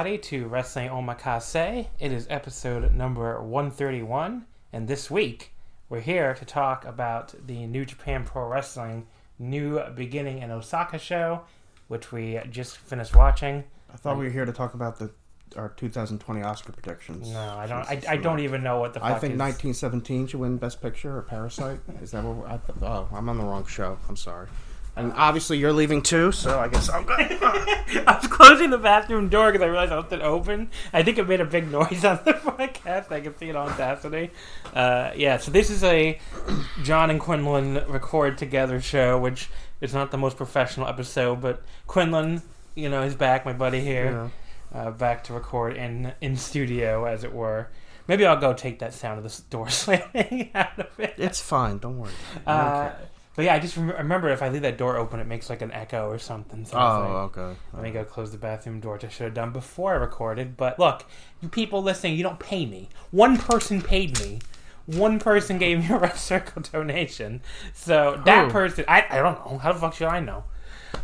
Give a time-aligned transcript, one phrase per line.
[0.00, 1.86] everybody, to Wrestling Omakase.
[1.98, 5.52] It is episode number 131, and this week
[5.90, 9.06] we're here to talk about the New Japan Pro Wrestling
[9.38, 11.42] New Beginning in Osaka show,
[11.88, 13.62] which we just finished watching.
[13.92, 15.10] I thought we were here to talk about the
[15.54, 17.28] our 2020 Oscar predictions.
[17.28, 17.84] No, I don't.
[17.86, 19.38] I, I don't even know what the fuck I think is.
[19.38, 21.80] 1917 should win Best Picture or Parasite.
[22.00, 22.50] Is that what?
[22.50, 23.98] I th- oh, I'm on the wrong show.
[24.08, 24.48] I'm sorry.
[24.96, 27.16] And obviously you're leaving too, so I guess I'm good.
[27.40, 30.68] I was closing the bathroom door because I realized I left it open.
[30.92, 33.10] I think it made a big noise on the podcast.
[33.10, 34.30] I can see it on Audacity.
[34.74, 36.18] Uh, yeah, so this is a
[36.82, 39.48] John and Quinlan record together show, which
[39.80, 42.42] is not the most professional episode, but Quinlan,
[42.74, 44.30] you know, is back, my buddy here,
[44.74, 47.68] uh, back to record in in studio, as it were.
[48.08, 51.14] Maybe I'll go take that sound of the door slamming out of it.
[51.16, 51.78] it's fine.
[51.78, 52.12] Don't worry.
[52.46, 52.98] Uh, care.
[53.40, 55.62] But yeah, I just rem- remember if I leave that door open, it makes like
[55.62, 56.66] an echo or something.
[56.66, 57.58] So was like, Oh, okay.
[57.72, 60.58] let me go close the bathroom door, which I should have done before I recorded.
[60.58, 61.06] But look,
[61.40, 62.90] you people listening, you don't pay me.
[63.12, 64.40] One person paid me.
[64.84, 67.40] One person gave me a Red Circle donation.
[67.72, 68.50] So that Who?
[68.50, 69.56] person, I, I don't know.
[69.56, 70.44] How the fuck should I know?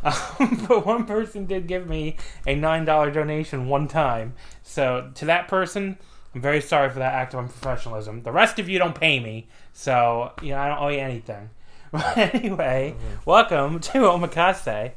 [0.05, 2.17] Um, but one person did give me
[2.47, 4.35] a $9 donation one time.
[4.63, 5.97] So to that person,
[6.35, 8.23] I'm very sorry for that act of unprofessionalism.
[8.25, 9.49] The rest of you don't pay me.
[9.73, 11.49] So, you know, I don't owe you anything.
[11.97, 14.93] But anyway, welcome to Omakase.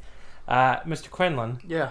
[0.46, 1.08] Uh, Mr.
[1.10, 1.90] Quinlan, Yeah,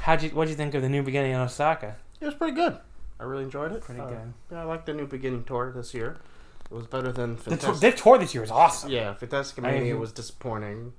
[0.00, 0.30] How'd you?
[0.30, 1.96] What'd you think of the new beginning in Osaka?
[2.20, 2.76] it was pretty good.
[3.20, 3.82] I really enjoyed it.
[3.82, 4.32] Pretty Uh, good.
[4.50, 6.16] Yeah, I like the new beginning tour this year.
[6.70, 7.96] It was better than The, tour, Fantastic.
[7.96, 8.90] the tour this year was awesome.
[8.90, 10.92] Yeah, Fantastic Mania was disappointing.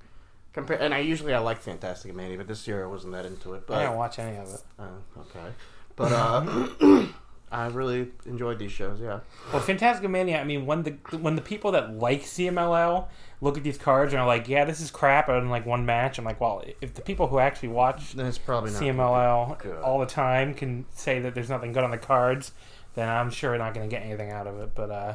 [0.52, 3.54] Compare, and I usually I like Fantastic Mania, but this year I wasn't that into
[3.54, 3.66] it.
[3.66, 4.62] But I didn't watch any of it.
[4.78, 5.52] Oh, okay.
[5.96, 7.06] But uh,
[7.52, 9.00] I really enjoyed these shows.
[9.00, 9.20] Yeah.
[9.52, 10.40] Well, Fantastic Mania.
[10.40, 13.08] I mean, when the when the people that like CMLL
[13.40, 16.18] look at these cards and are like, "Yeah, this is crap," than like one match,
[16.18, 18.80] I'm like, well, if the people who actually watch Then it's probably not.
[18.80, 22.52] CMLL all the time can say that there's nothing good on the cards,
[22.94, 24.70] then I'm sure not going to get anything out of it.
[24.74, 25.14] But uh,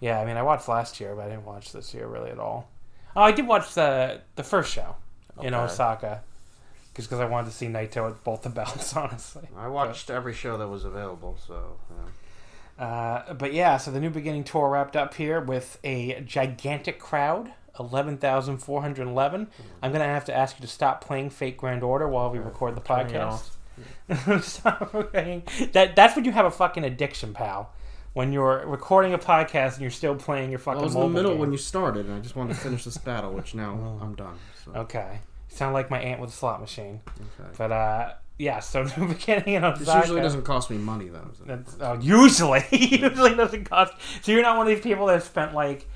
[0.00, 2.38] yeah, I mean, I watched last year, but I didn't watch this year really at
[2.38, 2.68] all.
[3.16, 4.96] Oh, I did watch the the first show
[5.42, 6.22] in Osaka,
[6.94, 9.48] just because I wanted to see Naito at both the belts, honestly.
[9.56, 12.10] I watched every show that was available, so yeah.
[12.80, 17.52] Uh, but yeah, so the New Beginning tour wrapped up here with a gigantic crowd,
[17.80, 19.48] eleven thousand four hundred eleven.
[19.82, 22.80] I'm gonna have to ask you to stop playing Fate/Grand Order while we record the
[22.80, 23.50] podcast.
[24.42, 25.42] stop playing.
[25.72, 27.72] That that's when you have a fucking addiction, pal.
[28.12, 30.80] When you're recording a podcast and you're still playing your fucking.
[30.80, 31.40] I was in the mobile middle game.
[31.40, 34.36] when you started, and I just wanted to finish this battle, which now I'm done.
[34.64, 34.72] So.
[34.72, 37.00] Okay, sound like my aunt with a slot machine.
[37.08, 37.50] Okay.
[37.56, 38.58] But uh, yeah.
[38.58, 40.00] So the Beginning in This Osaka.
[40.00, 41.30] usually doesn't cost me money, though.
[41.38, 43.92] so- That's, oh, usually, usually doesn't cost.
[44.22, 45.88] So you're not one of these people that have spent like.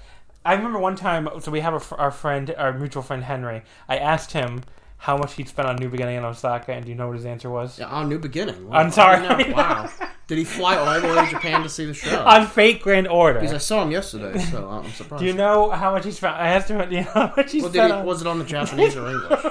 [0.44, 1.28] I remember one time.
[1.40, 3.62] So we have a, our friend, our mutual friend Henry.
[3.88, 4.62] I asked him
[4.98, 7.26] how much he'd spent on New Beginning in Osaka, and do you know what his
[7.26, 7.78] answer was?
[7.78, 8.68] Yeah, on New Beginning.
[8.72, 9.26] I'm sorry.
[9.52, 9.90] Wow.
[10.26, 12.24] Did he fly all the way to Japan to see the show?
[12.24, 13.40] On Fate/Grand Order.
[13.40, 15.20] Because I saw him yesterday, so I'm surprised.
[15.20, 16.34] Do you know how much he spent?
[16.36, 16.78] I asked him.
[16.88, 17.92] Do you know how much he Well, spent?
[17.92, 19.44] he, on- was it on the Japanese or English?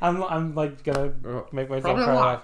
[0.00, 2.38] I'm, I'm like gonna Uh, make myself Probably cry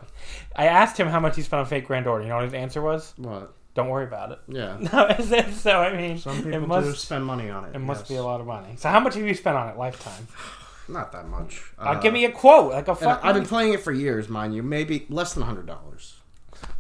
[0.56, 2.24] I asked him how much he spent on Fate/Grand Order.
[2.24, 3.14] You know what his answer was?
[3.16, 3.54] What?
[3.74, 4.38] Don't worry about it.
[4.48, 4.76] Yeah.
[4.92, 7.74] No, it's- it's- so I mean, Some people it do spend money on it.
[7.76, 8.74] it must be a lot of money.
[8.76, 10.26] So how much have you spent on it lifetime?
[10.88, 11.62] Not that much.
[11.78, 13.20] Uh, Uh, give me a quote, like a and fuck.
[13.24, 14.62] I've been playing it for years, mind you.
[14.64, 16.16] Maybe less than hundred dollars.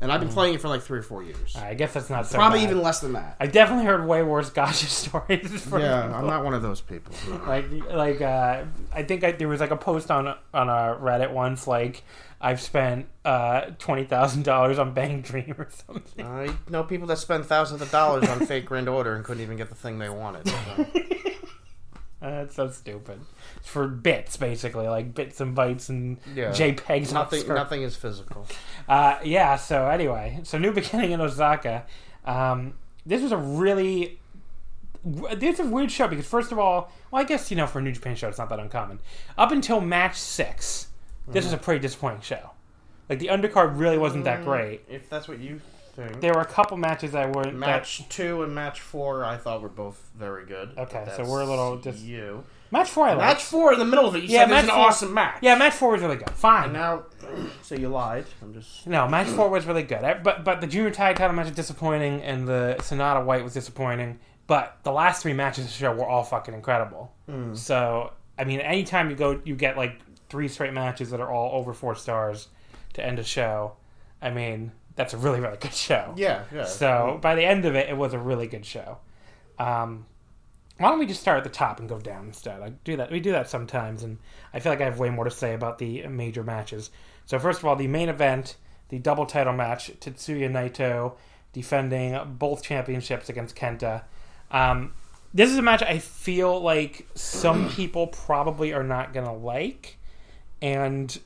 [0.00, 1.54] and I've been playing it for like three or four years.
[1.56, 2.70] I guess that's not so Probably bad.
[2.70, 3.36] even less than that.
[3.38, 5.62] I definitely heard way worse gacha stories.
[5.64, 6.16] from yeah, people.
[6.18, 7.14] I'm not one of those people.
[7.46, 11.30] like like uh, I think I, there was like a post on on a Reddit
[11.30, 12.02] once like
[12.40, 16.24] I've spent uh, twenty thousand dollars on Bang Dream or something.
[16.26, 19.68] I know people that spend thousands of dollars on Fate/Grand Order and couldn't even get
[19.68, 20.48] the thing they wanted.
[20.48, 20.86] so.
[22.22, 23.18] Uh, that's so stupid.
[23.56, 26.50] It's for bits basically, like bits and bytes and Yeah.
[26.50, 27.14] JPEGs.
[27.14, 28.46] nothing, nothing is physical.
[28.86, 29.56] Uh, yeah.
[29.56, 31.86] So anyway, so new beginning in Osaka.
[32.26, 32.74] Um,
[33.06, 34.20] this was a really
[35.02, 37.78] this is a weird show because first of all, well, I guess you know for
[37.78, 39.00] a New Japan show, it's not that uncommon.
[39.38, 40.88] Up until match six,
[41.28, 42.50] this was a pretty disappointing show.
[43.08, 44.82] Like the undercard really wasn't that mm, great.
[44.88, 45.60] If that's what you
[45.94, 46.20] think.
[46.20, 49.68] There were a couple matches that were Match two and match four, I thought were
[49.68, 50.72] both very good.
[50.78, 52.44] Okay, so we're a little dis- you.
[52.70, 53.06] Match four.
[53.06, 53.20] I liked.
[53.20, 54.22] Match four in the middle of it.
[54.22, 55.38] You Yeah, said match an four- awesome match.
[55.42, 56.30] Yeah, match four was really good.
[56.30, 56.64] Fine.
[56.66, 57.02] And now,
[57.62, 58.26] so you lied.
[58.40, 58.86] I'm just.
[58.86, 60.02] No, match four was really good.
[60.22, 64.20] But but the junior tag title match was disappointing, and the Sanada White was disappointing.
[64.46, 67.12] But the last three matches of the show were all fucking incredible.
[67.28, 67.54] Hmm.
[67.54, 71.58] So I mean, anytime you go, you get like three straight matches that are all
[71.58, 72.48] over four stars
[72.94, 73.72] to end a show.
[74.22, 76.14] I mean, that's a really really good show.
[76.16, 76.64] Yeah, yeah.
[76.64, 78.98] So by the end of it, it was a really good show.
[79.58, 80.06] Um,
[80.78, 82.62] why don't we just start at the top and go down instead?
[82.62, 83.10] I do that.
[83.10, 84.16] We do that sometimes, and
[84.54, 86.90] I feel like I have way more to say about the major matches.
[87.26, 88.56] So first of all, the main event,
[88.88, 91.16] the double title match, Tetsuya Naito
[91.52, 94.04] defending both championships against Kenta.
[94.50, 94.94] Um,
[95.34, 99.98] this is a match I feel like some people probably are not gonna like,
[100.62, 101.18] and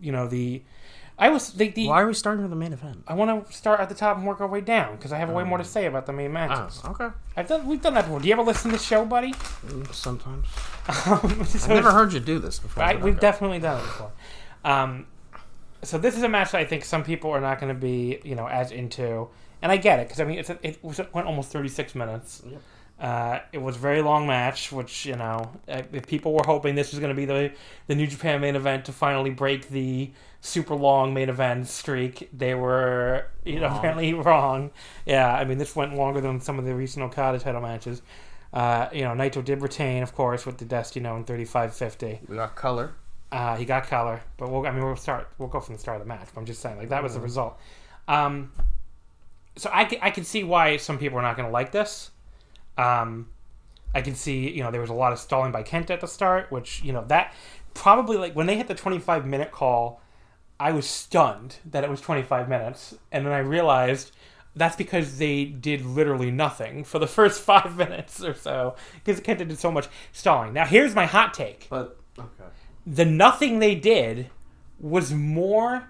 [0.00, 0.62] you know the.
[1.18, 3.04] I was the, the Why are we starting with the main event?
[3.06, 5.28] I want to start at the top and work our way down because I have
[5.28, 6.80] way more to say about the main matches.
[6.82, 7.14] Oh, okay.
[7.36, 8.20] I've done, we've done that before.
[8.20, 9.32] Do you ever listen to the show, buddy?
[9.66, 10.46] Mm, Sometimes.
[10.88, 12.82] Um, so I've never heard you do this before.
[12.82, 13.20] I, we've okay.
[13.20, 14.12] definitely done it before.
[14.64, 15.06] Um,
[15.82, 18.20] so this is a match that I think some people are not going to be,
[18.24, 19.28] you know, as into,
[19.62, 22.42] and I get it because I mean it's a, it went almost thirty six minutes.
[22.48, 22.62] Yep.
[23.00, 26.74] Uh, it was a very long match, which you know, uh, if people were hoping
[26.74, 27.50] this was going to be the
[27.86, 30.10] the New Japan main event to finally break the
[30.42, 33.78] super long main event streak, they were you know Wrong.
[33.78, 34.70] apparently wrong.
[35.06, 38.02] Yeah, I mean this went longer than some of the recent Okada title matches.
[38.52, 42.20] Uh, you know, Naito did retain, of course, with the Destino in thirty five fifty.
[42.28, 42.92] We got color.
[43.32, 45.28] Uh, he got color, but we'll, I mean, we'll start.
[45.38, 46.28] We'll go from the start of the match.
[46.34, 47.58] But I'm just saying, like that was the result.
[48.08, 48.52] Um,
[49.56, 52.10] so I I can see why some people are not going to like this.
[52.80, 53.28] Um,
[53.94, 56.06] I can see, you know, there was a lot of stalling by Kenta at the
[56.06, 57.34] start, which you know that
[57.74, 60.00] probably like when they hit the 25 minute call,
[60.58, 64.12] I was stunned that it was 25 minutes, and then I realized
[64.56, 69.46] that's because they did literally nothing for the first five minutes or so because Kenta
[69.48, 70.52] did so much stalling.
[70.52, 72.28] Now here's my hot take But okay.
[72.86, 74.30] the nothing they did
[74.78, 75.88] was more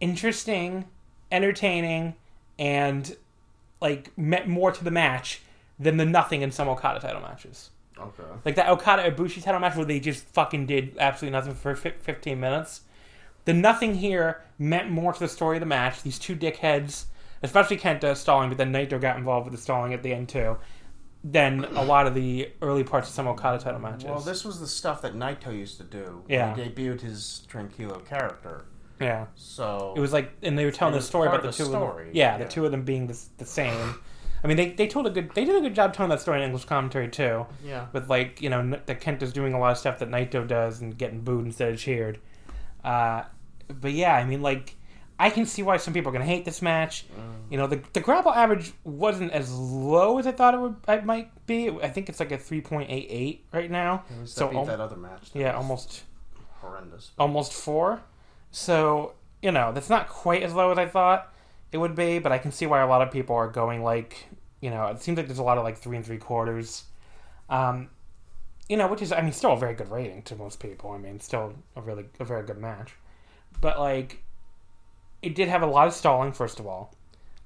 [0.00, 0.86] interesting,
[1.32, 2.14] entertaining,
[2.58, 3.16] and
[3.80, 5.42] like meant more to the match
[5.78, 7.70] than the nothing in some Okada title matches.
[7.98, 8.22] Okay.
[8.44, 12.00] Like that Okada Ibushi title match where they just fucking did absolutely nothing for fif-
[12.00, 12.82] 15 minutes.
[13.46, 16.02] The nothing here meant more to the story of the match.
[16.02, 17.04] These two dickheads,
[17.42, 20.56] especially Kenta stalling, but then Naito got involved with the stalling at the end too,
[21.24, 24.04] than a lot of the early parts of some Okada title matches.
[24.04, 26.22] Well, this was the stuff that Naito used to do.
[26.28, 26.54] Yeah.
[26.54, 28.64] When he debuted his Tranquilo character.
[29.00, 29.26] yeah.
[29.36, 31.68] So It was like, and they were telling the story about the of two the
[31.68, 31.80] of them.
[31.82, 34.00] story, Yeah, the two of them being the, the same.
[34.46, 36.38] I mean, they, they told a good, they did a good job telling that story
[36.38, 37.46] in English commentary too.
[37.64, 37.86] yeah.
[37.92, 40.96] With like, you know, that Kenta's doing a lot of stuff that Naito does and
[40.96, 42.20] getting booed instead of cheered.
[42.84, 43.24] Uh,
[43.68, 44.76] but yeah, I mean, like,
[45.18, 47.06] I can see why some people are gonna hate this match.
[47.08, 47.50] Mm.
[47.50, 50.76] You know, the the grapple average wasn't as low as I thought it would.
[50.86, 51.70] It might be.
[51.70, 54.04] I think it's like a three point eight eight right now.
[54.26, 55.32] So that beat al- that other match.
[55.32, 56.04] that Yeah, almost
[56.60, 57.10] horrendous.
[57.18, 58.02] almost four.
[58.52, 61.32] So, you know, that's not quite as low as I thought
[61.72, 64.28] it would be, but I can see why a lot of people are going like,
[64.60, 66.84] you know, it seems like there's a lot of like three and three quarters.
[67.48, 67.90] Um,
[68.68, 70.90] you know, which is, I mean, still a very good rating to most people.
[70.90, 72.94] I mean, still a really, a very good match.
[73.60, 74.22] But like,
[75.22, 76.94] it did have a lot of stalling, first of all.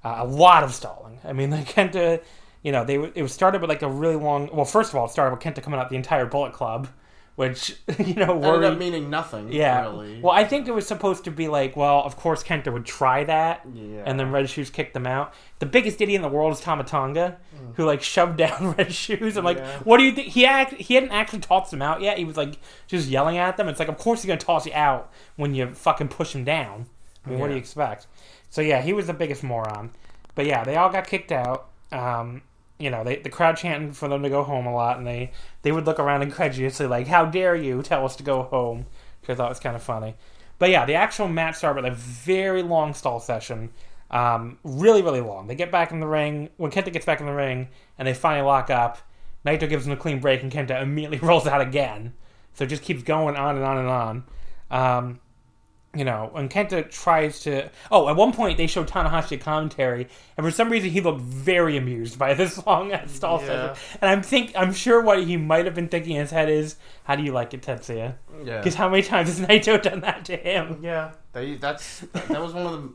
[0.03, 1.19] Uh, a lot of stalling.
[1.23, 2.21] I mean, like Kenta,
[2.63, 4.49] you know, they it was started with like a really long.
[4.51, 6.87] Well, first of all, it started with Kenta coming out the entire Bullet Club,
[7.41, 9.51] which you know Ended up meaning nothing.
[9.51, 9.81] Yeah.
[9.89, 10.21] Really.
[10.21, 13.23] Well, I think it was supposed to be like, well, of course Kenta would try
[13.23, 14.03] that, Yeah.
[14.05, 15.33] and then Red Shoes kicked them out.
[15.59, 17.37] The biggest idiot in the world is Tama Tonga,
[17.75, 19.37] who like shoved down Red Shoes.
[19.37, 19.65] I'm like, Mm.
[19.65, 19.79] Yeah.
[19.83, 20.27] what do you think?
[20.29, 22.17] He act- he hadn't actually tossed them out yet.
[22.19, 22.53] He was like
[22.87, 23.67] just yelling at them.
[23.67, 26.85] It's like, of course he's gonna toss you out when you fucking push him down.
[27.25, 28.07] I mean, what do you expect?
[28.49, 29.91] So yeah, he was the biggest moron.
[30.35, 31.69] But yeah, they all got kicked out.
[31.91, 32.41] Um,
[32.81, 35.31] you know, they, the crowd chanting for them to go home a lot, and they,
[35.61, 38.85] they would look around incredulously like, "How dare you tell us to go home?"
[39.21, 40.15] Which I thought was kind of funny.
[40.59, 43.71] But yeah, the actual match started with a very long stall session.
[44.11, 45.47] Um, really, really long.
[45.47, 46.49] They get back in the ring.
[46.57, 48.99] When Kenta gets back in the ring and they finally lock up,
[49.45, 52.13] Naito gives him a clean break and Kenta immediately rolls out again.
[52.53, 54.23] So it just keeps going on and on and on.
[54.69, 55.19] Um,
[55.93, 57.69] you know, and Kenta tries to.
[57.91, 60.07] Oh, at one point they showed Tanahashi commentary,
[60.37, 63.73] and for some reason he looked very amused by this long stall Yeah.
[63.73, 63.97] session.
[64.01, 66.77] And I'm think I'm sure what he might have been thinking in his head is,
[67.03, 68.15] "How do you like it, Tetsuya?
[68.43, 68.57] Yeah.
[68.59, 72.41] Because how many times has Naito done that to him?" Yeah, they, that's that, that
[72.41, 72.89] was one of the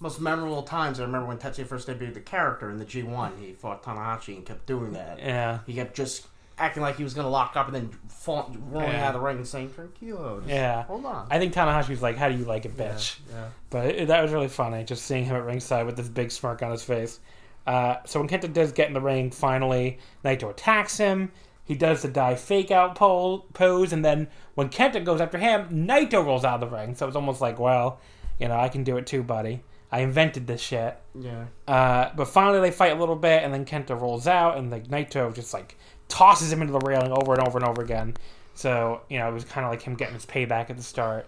[0.00, 0.98] most memorable times.
[0.98, 3.38] I remember when Tetsuya first debuted the character in the G1.
[3.38, 5.20] He fought Tanahashi and kept doing that.
[5.20, 6.26] Yeah, He kept just
[6.62, 9.08] acting like he was going to lock up and then fall, rolling Yeah.
[9.08, 10.84] out of the ring and saying, "Tranquilo, just Yeah.
[10.84, 13.46] hold on." I think Tanahashi was like, "How do you like it, bitch?" Yeah.
[13.70, 16.62] But it, that was really funny, just seeing him at ringside with this big smirk
[16.62, 17.18] on his face.
[17.66, 21.30] Uh, so when Kenta does get in the ring, finally, Naito attacks him.
[21.64, 25.68] He does the die fake out pole, pose, and then when Kenta goes after him,
[25.70, 26.94] Naito rolls out of the ring.
[26.96, 28.00] So it's almost like, well,
[28.38, 29.62] you know, I can do it too, buddy.
[29.92, 30.96] I invented this shit.
[31.14, 31.44] Yeah.
[31.68, 34.88] Uh, but finally, they fight a little bit, and then Kenta rolls out, and like
[34.88, 35.78] Naito just like
[36.12, 38.14] tosses him into the railing over and over and over again.
[38.54, 41.26] So you know, it was kind of like him getting his payback at the start.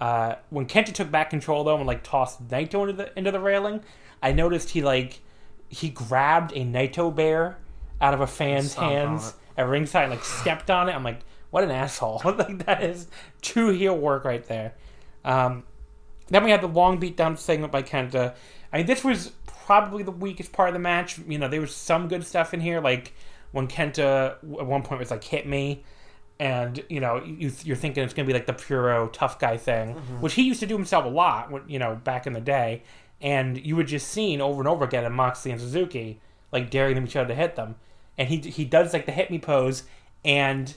[0.00, 3.38] Uh, when Kenta took back control though and like tossed Naito into the into the
[3.38, 3.82] railing,
[4.20, 5.20] I noticed he like
[5.68, 7.58] he grabbed a Naito bear
[8.00, 10.92] out of a fan's hands at ringside and like stepped on it.
[10.92, 12.20] I'm like, what an asshole!
[12.24, 13.06] like that is
[13.40, 14.74] true heel work right there.
[15.24, 15.62] Um,
[16.26, 18.34] then we had the long beatdown segment by Kenta.
[18.72, 21.18] I mean, this was probably the weakest part of the match.
[21.28, 23.12] You know, there was some good stuff in here, like
[23.54, 25.82] when Kenta at one point was like, "Hit me,"
[26.38, 29.94] and you know, you, you're thinking it's gonna be like the Puro tough guy thing,
[30.20, 32.82] which he used to do himself a lot, when- you know, back in the day.
[33.20, 36.20] And you would just seen over and over again in Moxley and Suzuki,
[36.52, 37.76] like daring them each other to hit them.
[38.18, 39.84] And he he does like the hit me pose,
[40.24, 40.74] and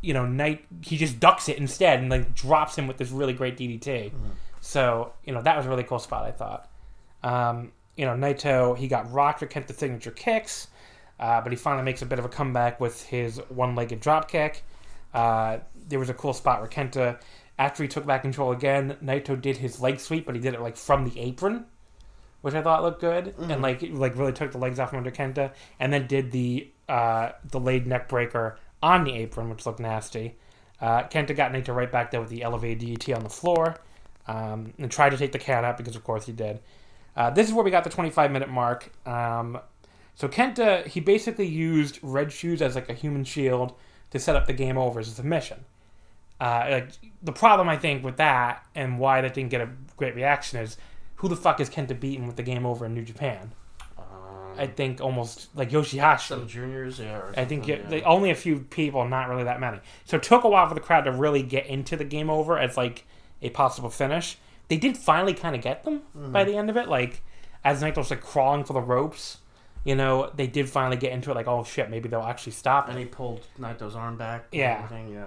[0.00, 3.32] you know, Naito he just ducks it instead and like drops him with this really
[3.34, 4.12] great DDT.
[4.60, 6.24] So you know that was a really cool spot.
[6.24, 6.68] I thought.
[7.22, 10.68] Um, you know, Naito he got rocked with Kenta's signature kicks,
[11.22, 14.64] uh, but he finally makes a bit of a comeback with his one-legged drop kick.
[15.14, 17.20] Uh, there was a cool spot where Kenta,
[17.60, 20.60] after he took back control again, Naito did his leg sweep, but he did it
[20.60, 21.66] like from the apron,
[22.40, 25.12] which I thought looked good, and like like really took the legs off from under
[25.12, 30.34] Kenta, and then did the uh, delayed neck breaker on the apron, which looked nasty.
[30.80, 33.76] Uh, Kenta got Naito right back there with the elevated DDT on the floor,
[34.26, 36.58] um, and tried to take the count out because of course he did.
[37.14, 38.90] Uh, this is where we got the 25 minute mark.
[39.06, 39.60] Um,
[40.14, 43.74] so Kenta, he basically used Red Shoes as like a human shield
[44.10, 45.64] to set up the game over as a submission.
[46.40, 46.88] Uh, like
[47.22, 50.76] the problem I think with that and why that didn't get a great reaction is
[51.16, 53.52] who the fuck is Kenta beating with the game over in New Japan?
[53.96, 54.04] Um,
[54.58, 56.20] I think almost like Yoshihashi.
[56.28, 57.22] some juniors, yeah.
[57.36, 57.78] I think yeah.
[57.88, 59.78] they, only a few people, not really that many.
[60.04, 62.58] So it took a while for the crowd to really get into the game over
[62.58, 63.06] as like
[63.40, 64.36] a possible finish.
[64.68, 66.32] They did finally kind of get them Mm-hmm.
[66.32, 66.88] by the end of it.
[66.88, 67.22] Like
[67.64, 69.38] as Naito was like crawling for the ropes,
[69.84, 71.34] you know, they did finally get into it.
[71.34, 73.00] Like oh shit, maybe they'll actually stop and it.
[73.02, 74.46] he pulled Naito's arm back.
[74.52, 74.82] and Yeah.
[74.84, 75.26] everything, yeah.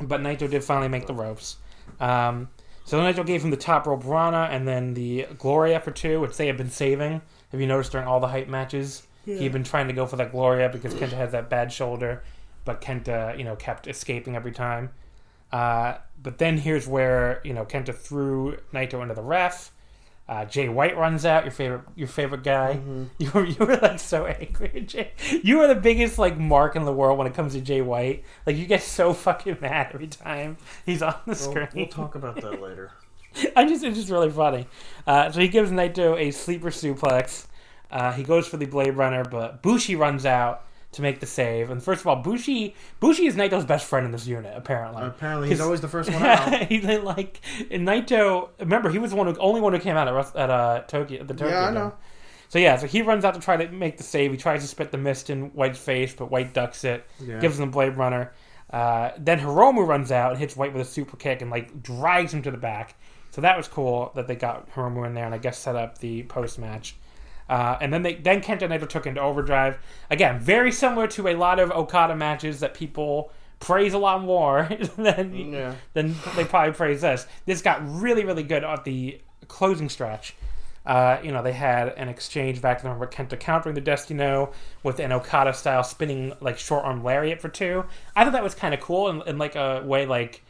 [0.00, 1.56] But Naito did finally make the ropes.
[2.00, 2.48] Um,
[2.84, 6.36] so Naito gave him the top rope Rana and then the Gloria for two, which
[6.36, 7.22] they had been saving.
[7.52, 9.06] Have you noticed during all the hype matches?
[9.24, 12.22] He'd been trying to go for that Gloria because Kenta has that bad shoulder,
[12.64, 14.90] but Kenta, you know, kept escaping every time.
[15.50, 19.72] Uh, but then here's where you know Kenta threw Naito into the ref.
[20.28, 21.44] Uh, Jay White runs out.
[21.44, 22.80] Your favorite, your favorite guy.
[23.18, 25.12] You were, you were like so angry, at Jay.
[25.42, 28.24] You are the biggest like mark in the world when it comes to Jay White.
[28.44, 31.68] Like you get so fucking mad every time he's on the We'll, screen.
[31.74, 32.90] we'll talk about that later.
[33.56, 34.66] I just it's just really funny.
[35.06, 37.46] Uh, so he gives Naito a sleeper suplex.
[37.90, 40.64] Uh, he goes for the Blade Runner, but Bushi runs out
[40.96, 41.70] to make the save.
[41.70, 45.04] And first of all, Bushi Bushi is Naito's best friend in this unit, apparently.
[45.04, 46.62] Apparently, he's always the first one out.
[46.68, 48.50] he like and Naito.
[48.58, 51.20] Remember, he was the one who only one who came out at at uh, Tokyo.
[51.20, 51.54] At the Tokyo.
[51.54, 51.94] Yeah, I know.
[52.48, 54.30] So yeah, so he runs out to try to make the save.
[54.30, 57.04] He tries to spit the mist in White's face, but White ducks it.
[57.20, 57.40] Yeah.
[57.40, 58.32] Gives him the Blade Runner.
[58.70, 62.32] Uh, then Hiromu runs out and hits White with a super kick and like drags
[62.32, 62.94] him to the back.
[63.30, 65.98] So that was cool that they got Hiromu in there and I guess set up
[65.98, 66.96] the post match.
[67.48, 69.78] Uh, and then they then Kenta and Naito took into overdrive.
[70.10, 74.68] Again, very similar to a lot of Okada matches that people praise a lot more
[74.96, 75.74] than Yeah.
[75.94, 77.26] then they probably praise this.
[77.46, 80.34] This got really, really good at the closing stretch.
[80.84, 84.52] Uh, you know, they had an exchange back then where Kenta countering the Destino
[84.84, 87.84] with an Okada style spinning like short arm lariat for two.
[88.14, 90.44] I thought that was kind of cool in, in like a way like,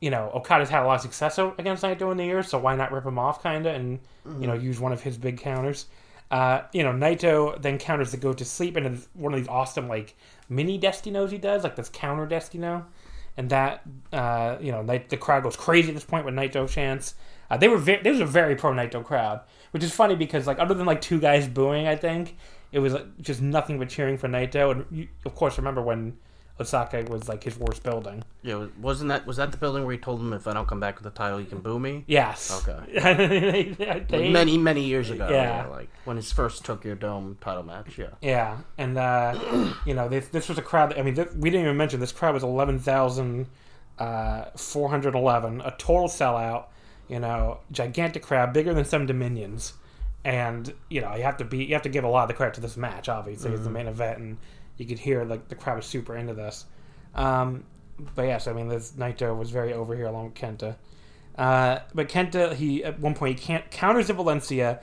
[0.00, 2.74] you know, Okada's had a lot of success against Naito in the years, so why
[2.76, 3.98] not rip him off kind of and,
[4.40, 5.86] you know, use one of his big counters.
[6.30, 9.88] Uh, you know, Naito then counters the go to sleep into one of these awesome
[9.88, 10.14] like
[10.48, 12.84] mini Destinos he does, like this counter Destino.
[13.38, 13.82] and that
[14.12, 17.14] uh, you know the crowd goes crazy at this point with Naito chants.
[17.50, 20.46] Uh, they were ve- there was a very pro Naito crowd, which is funny because
[20.46, 22.36] like other than like two guys booing, I think
[22.72, 24.70] it was like, just nothing but cheering for Naito.
[24.72, 26.18] And you, of course, remember when
[26.60, 28.24] Osaka was like his worst building?
[28.42, 30.80] Yeah, wasn't that was that the building where he told him if I don't come
[30.80, 32.04] back with the title, you can boo me?
[32.06, 32.50] Yes.
[32.68, 33.74] Okay.
[34.08, 35.28] They- many many years ago.
[35.30, 35.64] Yeah.
[35.64, 35.66] Yeah.
[35.68, 37.98] like when his first Tokyo Dome title match.
[37.98, 38.06] Yeah.
[38.20, 40.98] Yeah, and uh, you know this this was a crowd.
[40.98, 43.46] I mean, th- we didn't even mention this crowd was eleven thousand
[43.98, 46.66] uh, four hundred eleven, a total sellout.
[47.08, 49.72] You know, gigantic crowd, bigger than some Dominions,
[50.24, 52.34] and you know you have to be you have to give a lot of the
[52.34, 53.08] credit to this match.
[53.08, 54.36] Obviously, it's the main event, and
[54.78, 56.64] you could hear like the crowd was super into this.
[57.14, 57.64] Um,
[58.14, 60.76] but yes, I mean, this Naito was very over here along with Kenta.
[61.36, 64.80] Uh, but Kenta, he at one point he can't counters to Valencia.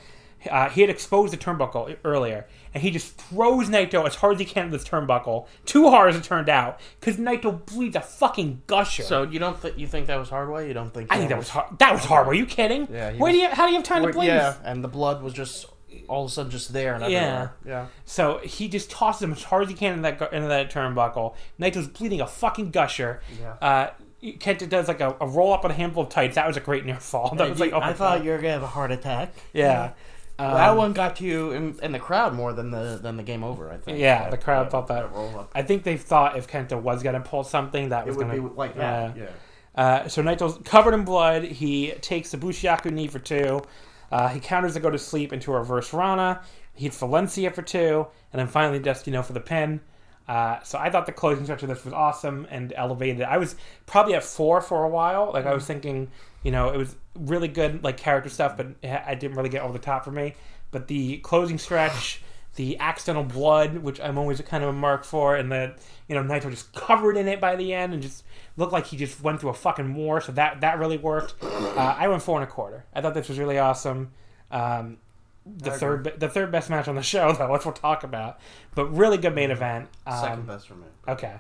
[0.50, 4.40] Uh, he had exposed the turnbuckle earlier, and he just throws Naito as hard as
[4.40, 5.48] he can at this turnbuckle.
[5.66, 9.02] Too hard as it turned out, because Naito bleeds a fucking gusher.
[9.02, 10.68] So you don't think you think that was hard way?
[10.68, 11.12] You don't think?
[11.12, 11.80] I think that was hard.
[11.80, 12.28] That was hard.
[12.28, 12.88] Are you kidding?
[12.92, 13.50] Yeah, Where was- do you?
[13.50, 14.28] How do you have time to bleed?
[14.28, 15.66] Yeah, and the blood was just
[16.08, 17.20] all of a sudden just there and Yeah.
[17.20, 17.54] everywhere.
[17.66, 17.86] Yeah.
[18.06, 20.72] So he just tosses him as hard as he can in that gu- into that
[20.72, 21.36] turnbuckle.
[21.60, 23.22] Naito's bleeding a fucking gusher.
[23.40, 23.54] Yeah.
[23.62, 23.90] Uh,
[24.24, 26.36] Kenta does like a, a roll up on a handful of tights.
[26.36, 27.36] That was a great near fall.
[27.38, 28.26] That was like, oh my I thought God.
[28.26, 29.34] you were gonna have a heart attack.
[29.54, 29.92] yeah.
[30.38, 33.24] Um, that one got to you in, in the crowd more than the than the
[33.24, 33.72] game over.
[33.72, 34.00] I think.
[34.00, 35.14] Yeah, the crowd thought that.
[35.14, 35.52] roll up.
[35.56, 38.42] I think they thought if Kenta was gonna pull something, that It was would gonna
[38.42, 39.16] be like that.
[39.16, 39.26] Yeah.
[39.76, 41.44] Uh, so Naito's covered in blood.
[41.44, 43.62] He takes the Busaiku knee for two.
[44.12, 46.42] Uh, he counters to go to sleep into a reverse Rana.
[46.74, 49.82] He hits Valencia for two, and then finally Destino for the pin.
[50.28, 53.22] Uh, so I thought the closing stretch of this was awesome and elevated.
[53.22, 55.32] I was probably at four for a while.
[55.32, 56.10] Like I was thinking,
[56.44, 59.74] you know, it was really good like character stuff, but I didn't really get over
[59.74, 60.34] the top for me.
[60.72, 62.22] But the closing stretch,
[62.56, 65.76] the accidental blood, which I'm always kind of a mark for, and the
[66.08, 68.24] you know Naito just covered in it by the end and just
[68.58, 70.22] looked like he just went through a fucking war.
[70.22, 71.36] So that that really worked.
[71.44, 72.86] Uh, I went four and a quarter.
[72.94, 74.12] I thought this was really awesome.
[74.52, 74.98] Um,
[75.46, 78.40] the third the third best match on the show though, which we'll talk about,
[78.74, 79.90] but really good main event.
[80.06, 80.88] Um, Second best for me.
[81.08, 81.36] Okay.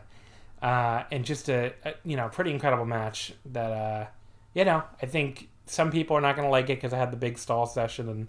[0.61, 4.05] Uh, and just a, a you know pretty incredible match that uh,
[4.53, 7.11] you know I think some people are not going to like it because I had
[7.11, 8.27] the big stall session and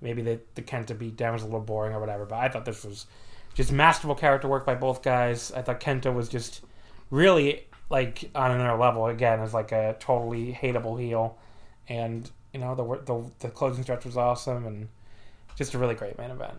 [0.00, 2.24] maybe the the Kenta beat down was a little boring or whatever.
[2.24, 3.06] But I thought this was
[3.54, 5.50] just masterful character work by both guys.
[5.52, 6.62] I thought Kenta was just
[7.10, 11.36] really like on another level again as like a totally hateable heel,
[11.88, 14.88] and you know the the the closing stretch was awesome and
[15.56, 16.58] just a really great main event.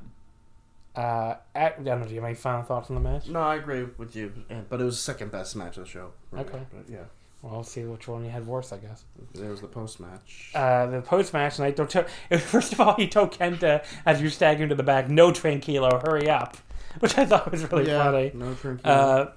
[0.95, 2.05] Uh, at, I don't know.
[2.07, 3.27] Do you have any final thoughts on the match?
[3.27, 4.33] No, I agree with you.
[4.49, 6.11] and- But it was the second best match of the show.
[6.29, 6.41] for me.
[6.41, 6.59] Okay.
[6.73, 7.03] But yeah,
[7.43, 9.03] Well, we'll see which one you had worse, I guess.
[9.35, 10.49] there was the post match.
[10.55, 14.31] Uh, the post match Naito, don't to- first of all, he told Kenta as you're
[14.31, 16.57] staggering to the back, "No tranquilo, hurry up,"
[16.99, 18.31] which I thought was really yeah, funny.
[18.33, 18.85] no tranquilo.
[18.85, 19.31] Uh,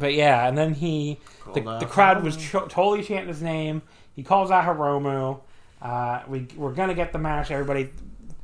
[0.00, 1.18] but yeah, and then he,
[1.54, 3.82] the, the crowd was cho- totally chanting his name.
[4.16, 5.40] He calls out Hiromu.
[5.80, 7.50] Uh, we we're gonna get the match.
[7.50, 7.90] Everybody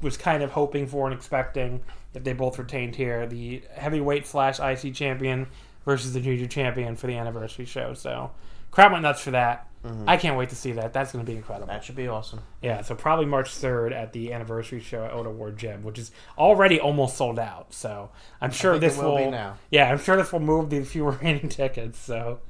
[0.02, 1.82] was kind of hoping for and expecting
[2.14, 5.46] if they both retained here the heavyweight slash IC champion
[5.84, 7.94] versus the junior champion for the anniversary show.
[7.94, 8.30] So
[8.70, 9.66] crowd went nuts for that.
[9.86, 10.08] Mm-hmm.
[10.08, 10.92] I can't wait to see that.
[10.92, 11.68] That's going to be incredible.
[11.68, 12.40] that should be awesome.
[12.60, 16.10] Yeah, so probably March 3rd at the anniversary show at Ota Ward Gym, which is
[16.36, 17.72] already almost sold out.
[17.72, 19.58] So I'm sure this will will, be now.
[19.70, 22.00] Yeah, I'm sure this will move the few remaining tickets.
[22.00, 22.40] So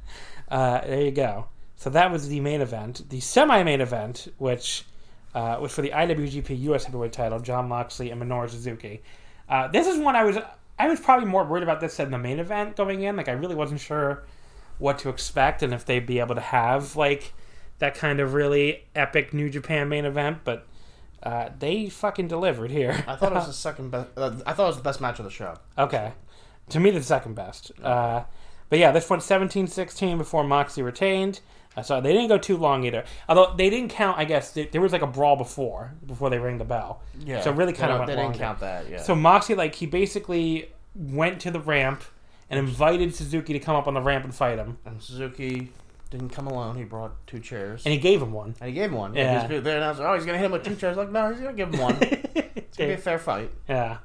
[0.49, 1.49] uh, there you go.
[1.77, 3.11] So that was the main event.
[3.11, 4.85] The semi-main event, which
[5.35, 9.03] uh, was for the IWGP US Heavyweight Title, Jon Moxley and Minoru Suzuki.
[9.46, 10.38] Uh, this is one I was
[10.79, 13.16] I was probably more worried about this than the main event going in.
[13.16, 14.25] Like I really wasn't sure
[14.79, 17.33] what to expect and if they'd be able to have like
[17.79, 20.67] that kind of really epic New Japan main event, but
[21.23, 23.05] uh, they fucking delivered here.
[23.07, 24.09] I thought it was the second best.
[24.17, 25.57] Uh, I thought it was the best match of the show.
[25.77, 26.12] Okay.
[26.71, 27.73] To me, the second best.
[27.83, 28.25] Uh,
[28.69, 31.41] but yeah, this went 17 16 before Moxie retained.
[31.77, 33.05] Uh, so they didn't go too long either.
[33.29, 36.39] Although they didn't count, I guess, th- there was like a brawl before, before they
[36.39, 37.03] rang the bell.
[37.25, 37.43] Yeah.
[37.43, 38.89] So it really kind of went They didn't count that.
[38.89, 39.03] Yeah.
[39.03, 42.03] So Moxie like, he basically went to the ramp
[42.51, 44.79] and invited Suzuki to come up on the ramp and fight him.
[44.85, 45.73] and Suzuki
[46.11, 46.77] didn't come alone.
[46.77, 47.85] He brought two chairs.
[47.85, 48.55] And he gave him one.
[48.61, 49.15] And he gave him one.
[49.15, 49.43] Yeah.
[49.43, 49.49] Yeah.
[49.49, 50.97] He was there, and I was like, oh, he's gonna hit him with two chairs.
[50.97, 51.97] Like, no, he's gonna give him one.
[52.01, 53.51] it's gonna be a fair fight.
[53.69, 53.99] Yeah.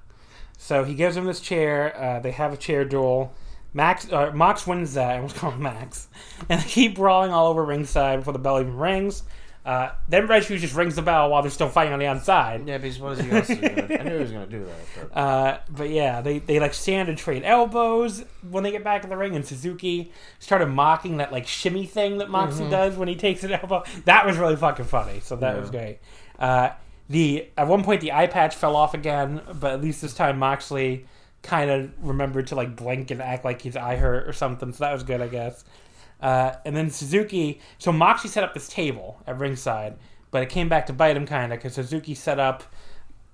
[0.57, 1.95] So he gives him this chair.
[1.99, 3.33] Uh, they have a chair duel.
[3.73, 5.11] Max, uh, Mox wins that.
[5.11, 6.07] I almost call Max.
[6.49, 9.23] And they keep brawling all over ringside before the bell even rings.
[9.63, 12.67] Uh, then Red Shoes just rings the bell while they're still fighting on the outside.
[12.67, 13.93] Yeah, because what is he else to do?
[13.93, 15.09] I knew he was gonna do that.
[15.13, 19.03] But Uh, but yeah, they, they like stand and trade elbows when they get back
[19.03, 19.35] in the ring.
[19.35, 23.51] And Suzuki started mocking that like shimmy thing that Moxley does when he takes an
[23.53, 23.83] elbow.
[24.05, 25.19] That was really fucking funny.
[25.19, 25.99] So that was great.
[26.39, 26.69] Uh,
[27.07, 30.39] the at one point the eye patch fell off again, but at least this time
[30.39, 31.05] Moxley
[31.43, 34.73] kind of remembered to like blink and act like his eye hurt or something.
[34.73, 35.63] So that was good, I guess.
[36.21, 39.95] Uh, and then Suzuki, so Moxie set up this table at ringside,
[40.29, 42.63] but it came back to bite him kind of because Suzuki set up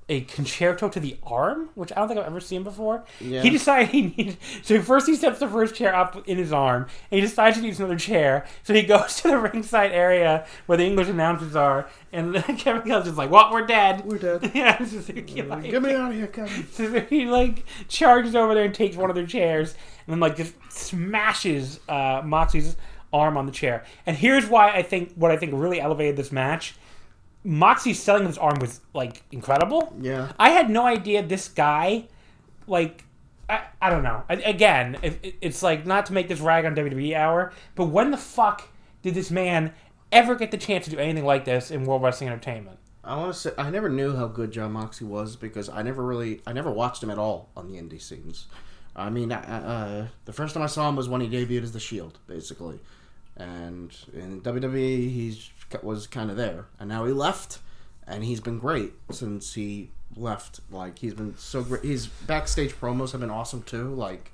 [0.09, 3.03] a concerto to the arm, which I don't think I've ever seen before.
[3.19, 3.41] Yeah.
[3.41, 4.37] He decided he needed.
[4.63, 7.63] So first he steps the first chair up in his arm, and he decides he
[7.63, 8.45] needs another chair.
[8.63, 13.05] So he goes to the ringside area where the English announcers are, and Kevin Kelly's
[13.05, 14.05] just like, "Well, we're dead.
[14.05, 14.51] We're dead.
[14.55, 16.67] yeah, Suzuki like, Get me out of here, Kevin.
[16.71, 20.37] so he like charges over there and takes one of their chairs and then like
[20.37, 22.77] just smashes uh, Moxie's
[23.13, 23.83] arm on the chair.
[24.05, 26.75] And here's why I think what I think really elevated this match.
[27.47, 29.95] Moxie selling his arm was like incredible.
[30.01, 30.31] Yeah.
[30.37, 32.07] I had no idea this guy,
[32.67, 33.05] like,
[33.49, 34.23] I, I don't know.
[34.29, 37.85] I, again, it, it- it's like not to make this rag on WWE hour, but
[37.85, 38.67] when the fuck
[39.01, 39.73] did this man
[40.11, 42.77] ever get the chance to do anything like this in World Wrestling Entertainment?
[43.03, 46.03] I want to say I never knew how good Jon Moxley was because I never
[46.03, 48.47] really I never watched him at all on the indie scenes.
[48.93, 51.71] I mean, uh, uh, the first time I saw him was when he debuted as
[51.71, 52.79] the Shield, basically,
[53.37, 55.49] and in WWE he's
[55.83, 57.59] was kind of there, and now he left,
[58.07, 60.59] and he's been great since he left.
[60.71, 61.83] Like he's been so great.
[61.83, 63.93] His backstage promos have been awesome too.
[63.93, 64.31] Like,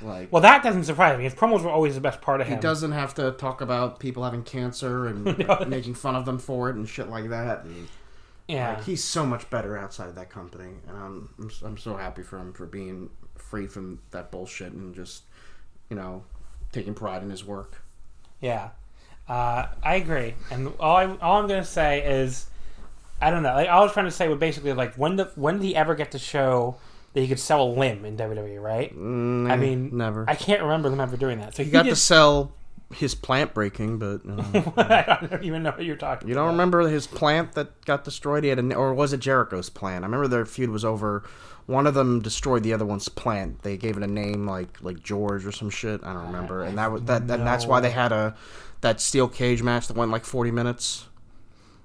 [0.00, 1.24] like Well, that doesn't surprise me.
[1.24, 2.56] His promos were always the best part of him.
[2.56, 5.24] he doesn't have to talk about people having cancer and
[5.68, 7.64] making fun of them for it and shit like that.
[7.64, 7.88] And,
[8.48, 8.74] yeah.
[8.74, 12.22] like, he's so much better outside of that company, and I'm I'm, I'm so happy
[12.22, 15.22] for him for being free from that bullshit and just
[15.88, 16.24] you know
[16.72, 17.82] taking pride in his work.
[18.40, 18.70] Yeah,
[19.30, 20.34] uh, I agree.
[20.50, 22.48] And all I all I'm gonna say is,
[23.22, 23.54] I don't know.
[23.54, 25.76] Like all I was trying to say was basically like when the when did he
[25.76, 26.76] ever get to show
[27.14, 28.60] that he could sell a limb in WWE?
[28.60, 28.90] Right?
[28.92, 30.28] I mean, never.
[30.28, 31.54] I can't remember them ever doing that.
[31.54, 32.52] So he got did, to sell
[32.92, 36.28] his plant breaking, but uh, I don't even know what you're talking.
[36.28, 36.52] you don't about.
[36.52, 38.42] remember his plant that got destroyed.
[38.42, 40.02] He had a, or was it Jericho's plant?
[40.02, 41.22] I remember their feud was over.
[41.66, 43.62] One of them destroyed the other one's plant.
[43.62, 46.02] They gave it a name like like George or some shit.
[46.02, 46.64] I don't remember.
[46.64, 47.22] And that was that.
[47.22, 48.34] And that's why they had a
[48.80, 51.06] that steel cage match that went like forty minutes.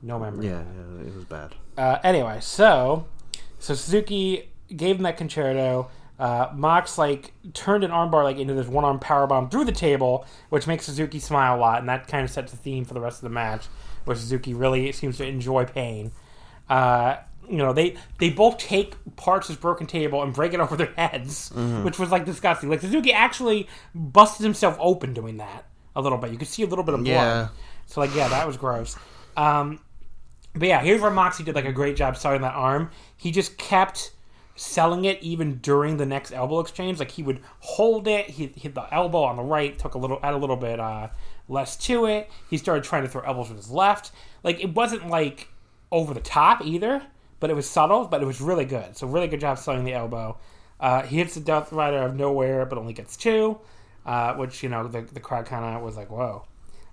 [0.01, 0.47] No memory.
[0.47, 1.55] Yeah, yeah it was bad.
[1.77, 3.07] Uh, anyway, so
[3.59, 5.89] so Suzuki gave him that concerto.
[6.17, 9.71] Uh, Mox like turned an armbar like into this one arm power bomb through the
[9.71, 12.93] table, which makes Suzuki smile a lot, and that kind of sets the theme for
[12.93, 13.65] the rest of the match,
[14.05, 16.11] where Suzuki really seems to enjoy pain.
[16.69, 17.17] Uh,
[17.49, 20.77] you know, they they both take parts of this broken table and break it over
[20.77, 21.51] their heads,
[21.83, 22.69] which was like disgusting.
[22.69, 26.31] Like Suzuki actually busted himself open doing that a little bit.
[26.31, 27.13] You could see a little bit of blood.
[27.13, 27.47] Yeah.
[27.85, 28.97] So like, yeah, that was gross.
[29.37, 29.79] Um,
[30.53, 32.89] but yeah, here's where Moxie did like a great job selling that arm.
[33.17, 34.11] He just kept
[34.55, 36.99] selling it even during the next elbow exchange.
[36.99, 40.19] Like he would hold it, he hit the elbow on the right, took a little,
[40.23, 41.09] add a little bit uh,
[41.49, 42.29] less to it.
[42.49, 44.11] He started trying to throw elbows with his left.
[44.43, 45.49] Like it wasn't like
[45.91, 47.01] over the top either,
[47.39, 48.97] but it was subtle, but it was really good.
[48.97, 50.37] So really good job selling the elbow.
[50.79, 53.59] Uh, he hits the Death Rider out of nowhere, but only gets two,
[54.05, 56.45] uh, which you know the the crowd kind of was like, whoa.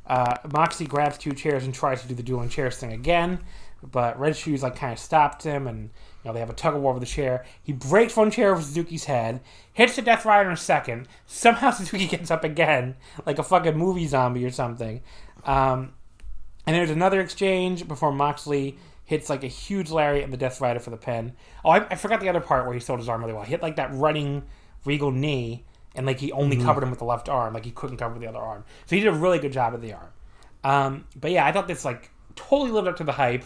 [0.05, 3.38] Uh, Moxie grabs two chairs and tries to do the dueling chairs thing again,
[3.83, 5.90] but Red Shoes like kind of stopped him, and you
[6.25, 7.44] know they have a tug of war over the chair.
[7.62, 9.40] He breaks one chair over Suzuki's head,
[9.72, 11.07] hits the Death Rider in a second.
[11.27, 15.03] Somehow Suzuki gets up again, like a fucking movie zombie or something.
[15.44, 15.92] Um,
[16.66, 20.81] and there's another exchange before Moxley hits like a huge lariat and the Death Rider
[20.81, 21.33] for the pin.
[21.64, 23.42] Oh, I, I forgot the other part where he sold his arm really well.
[23.42, 24.44] He hit like that running
[24.85, 27.96] Regal knee, and like he only covered him with the left arm, like he couldn't
[27.96, 28.64] cover the other arm.
[28.87, 30.09] So he did a really good job of the arm.
[30.64, 33.44] Um, but yeah, I thought this like totally lived up to the hype.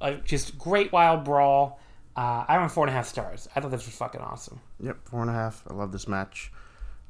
[0.00, 1.80] Like just great wild brawl.
[2.16, 3.48] Uh, I went four and a half stars.
[3.54, 4.60] I thought this was fucking awesome.
[4.80, 5.62] Yep, four and a half.
[5.68, 6.52] I love this match.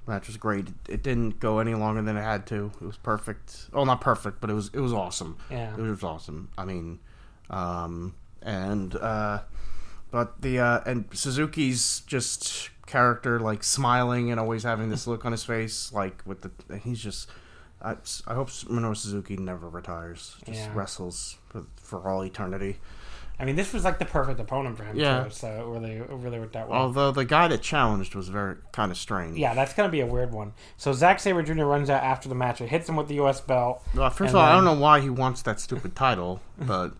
[0.06, 0.68] Match was great.
[0.88, 2.72] It, didn't go any longer than it had to.
[2.80, 3.68] It was perfect.
[3.72, 5.38] Oh, not perfect, but it was it was awesome.
[5.50, 5.74] Yeah.
[5.74, 6.50] it was awesome.
[6.58, 6.98] I mean,
[7.50, 9.40] um, and uh,
[10.10, 15.32] but the uh, and Suzuki's just character, like smiling and always having this look on
[15.32, 17.28] his face, like with the he's just.
[17.84, 17.96] I,
[18.28, 20.36] I hope Minoru Suzuki never retires.
[20.46, 20.70] Just Yeah.
[20.72, 22.76] wrestles for, for all eternity.
[23.40, 25.24] I mean, this was like the perfect opponent for him Yeah.
[25.24, 25.30] too.
[25.30, 26.80] So it really, it really worked out well.
[26.82, 29.36] Although the guy that challenged was very kind of strange.
[29.36, 30.52] Yeah, that's gonna be a weird one.
[30.76, 31.64] So Zack Sabre Jr.
[31.64, 32.60] runs out after the match.
[32.60, 33.40] It hits him with the U.S.
[33.40, 33.82] belt.
[33.96, 36.92] Well, first of all, I don't know why he wants that stupid title, but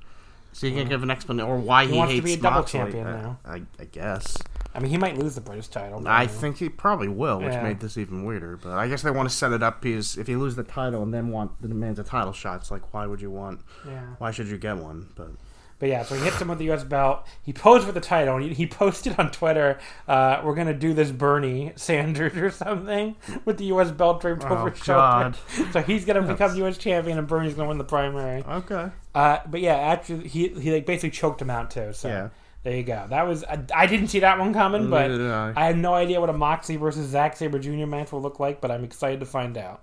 [0.52, 2.36] so you can give an explanation or why he, He wants to hates be a
[2.38, 2.80] double Moxley.
[2.80, 3.38] champion I, now.
[3.44, 4.36] I, I guess.
[4.74, 6.02] I mean, he might lose the British title.
[6.06, 7.62] I think he probably will, which Yeah.
[7.62, 8.56] made this even weirder.
[8.56, 11.02] But I guess they want to set it up because if you lose the title
[11.02, 13.60] and then want the demands a title shot, it's like why would you want?
[13.86, 14.00] Yeah.
[14.18, 15.08] Why should you get one?
[15.14, 15.28] But
[15.78, 16.84] But yeah, so he hits him with the U.S.
[16.84, 17.26] belt.
[17.42, 20.94] He posed for the title, and he, he posted on Twitter, uh, "We're gonna do
[20.94, 23.90] this, Bernie Sanders or something, with the U.S.
[23.90, 25.32] belt draped Oh, over his shoulder."
[25.72, 26.78] So he's gonna become U.S.
[26.78, 28.44] champion, and Bernie's gonna win the primary.
[28.48, 31.92] okay, Uh, but yeah, actually, he he like basically choked him out too.
[31.92, 32.28] So Yeah.
[32.62, 33.06] There you go.
[33.08, 35.52] That was I, I didn't see that one coming, but I.
[35.56, 37.86] I had no idea what a Moxley versus Zack Sabre Jr.
[37.86, 38.60] match will look like.
[38.60, 39.82] But I'm excited to find out.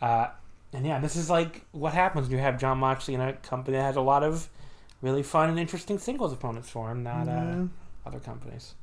[0.00, 0.28] Uh,
[0.72, 3.76] and yeah, this is like what happens when you have Jon Moxley in a company
[3.76, 4.48] that has a lot of
[5.02, 7.64] really fun and interesting singles opponents for him, not uh,
[8.06, 8.74] other companies.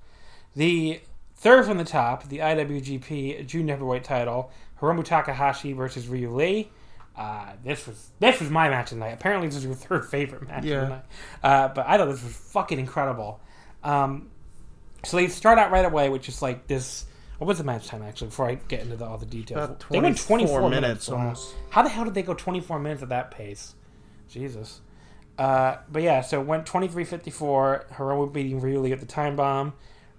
[0.55, 1.01] The
[1.35, 6.71] third from the top, the IWGP Junior Heavyweight Title, Hiromu Takahashi versus Ryu Lee.
[7.15, 9.13] Uh, this was this was my match of the night.
[9.13, 10.75] Apparently, this is your third favorite match Yeah.
[10.75, 11.05] of the night.
[11.43, 13.39] Uh, but I thought this was fucking incredible.
[13.83, 14.29] Um,
[15.05, 17.05] so they start out right away, which is like this.
[17.37, 18.27] What was the match time actually?
[18.27, 20.81] Before I get into the, all the details, they went 24 24 minutes.
[20.81, 21.53] minutes almost.
[21.69, 23.75] How the hell did they go 24 minutes at that pace?
[24.29, 24.81] Jesus.
[25.37, 27.91] Uh, but yeah, so it went 23-54.
[27.93, 29.73] Hiromu beating Ryu Lee at the time bomb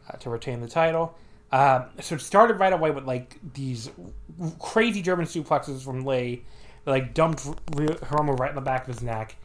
[0.09, 1.17] uh, to retain the title.
[1.53, 3.91] Uh, so it started right away with like these
[4.59, 6.45] crazy German suplexes from Lee
[6.87, 7.43] like dumped
[7.73, 9.37] Hiromu right in the back of his neck.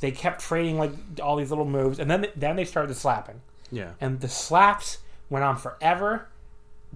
[0.00, 0.90] They kept trading like
[1.22, 3.90] all these little moves, and then then they started slapping, Yeah.
[4.00, 4.98] and the slaps
[5.30, 6.28] went on forever,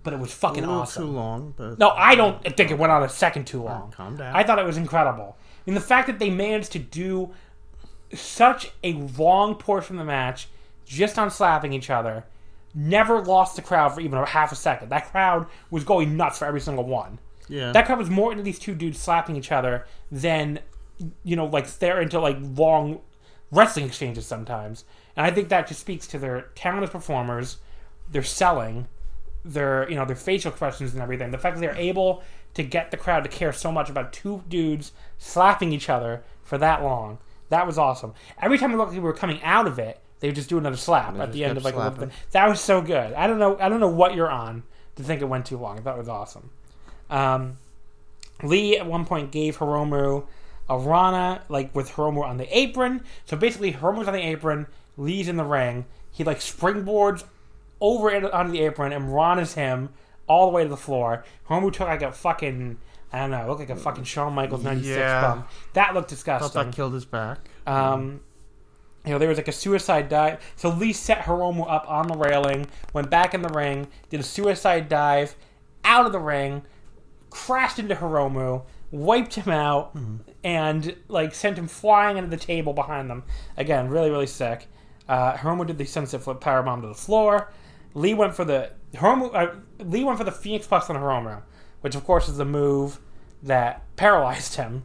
[0.02, 1.04] but it was fucking awesome.
[1.06, 3.90] too long, but No, I don't think it went on a second too long.
[3.92, 4.34] calm down.
[4.36, 5.36] I thought it was incredible.
[5.40, 7.30] I mean, the fact that they managed to do
[8.12, 10.48] such a long portion of the match
[10.84, 12.24] just on slapping each other,
[12.74, 14.88] never lost the crowd for even a half a second.
[14.90, 17.18] That crowd was going nuts for every single one.
[17.50, 17.72] Yeah.
[17.72, 20.60] That was more into these two dudes slapping each other than,
[21.24, 23.00] you know, like they're into like long
[23.50, 24.84] wrestling exchanges sometimes.
[25.16, 27.58] And I think that just speaks to their talent as performers,
[28.10, 28.88] their selling,
[29.44, 31.30] their you know their facial expressions and everything.
[31.30, 32.22] The fact that they're able
[32.54, 36.58] to get the crowd to care so much about two dudes slapping each other for
[36.58, 38.14] that long, that was awesome.
[38.40, 40.58] Every time it looked like we were coming out of it, they would just do
[40.58, 42.10] another slap at the end of like a little bit.
[42.32, 43.12] That was so good.
[43.14, 43.58] I don't know.
[43.58, 44.62] I don't know what you're on
[44.96, 45.78] to think it went too long.
[45.78, 46.50] I thought it was awesome.
[47.10, 47.58] Um,
[48.42, 50.24] Lee at one point gave Hiromu
[50.68, 53.02] a Rana, like with Hiromu on the apron.
[53.26, 55.84] So basically, Hiromu's on the apron, Lee's in the ring.
[56.12, 57.24] He like springboards
[57.80, 59.90] over it onto the apron and Rana's him
[60.26, 61.24] all the way to the floor.
[61.48, 62.78] Hiromu took like a fucking,
[63.12, 65.20] I don't know, looked like a fucking Shawn Michaels 96 Yeah.
[65.20, 65.48] bump.
[65.72, 66.62] That looked thought disgusting.
[66.66, 67.38] that killed his back.
[67.66, 68.20] Um,
[69.04, 70.38] you know, there was like a suicide dive.
[70.56, 74.24] So Lee set Hiromu up on the railing, went back in the ring, did a
[74.24, 75.34] suicide dive
[75.84, 76.62] out of the ring,
[77.30, 79.96] crashed into Hiromu, wiped him out,
[80.44, 83.22] and like sent him flying into the table behind them.
[83.56, 84.66] Again, really, really sick.
[85.08, 87.52] Uh, Hiromu did the sunset flip powerbomb to the floor.
[87.94, 89.34] Lee went for the Hiromu.
[89.34, 91.42] Uh, Lee went for the Phoenix Plex on Hiromu,
[91.80, 93.00] which of course is the move
[93.42, 94.84] that paralyzed him.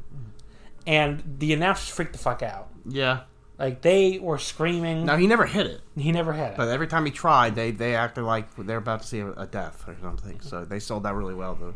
[0.87, 2.69] And the announcers freaked the fuck out.
[2.87, 3.21] Yeah.
[3.57, 5.05] Like they were screaming.
[5.05, 6.57] Now he never hit it, He never hit it.
[6.57, 9.47] but every time he tried, they they acted like they're about to see a, a
[9.47, 10.41] death or something.
[10.41, 11.55] So they sold that really well.
[11.55, 11.73] The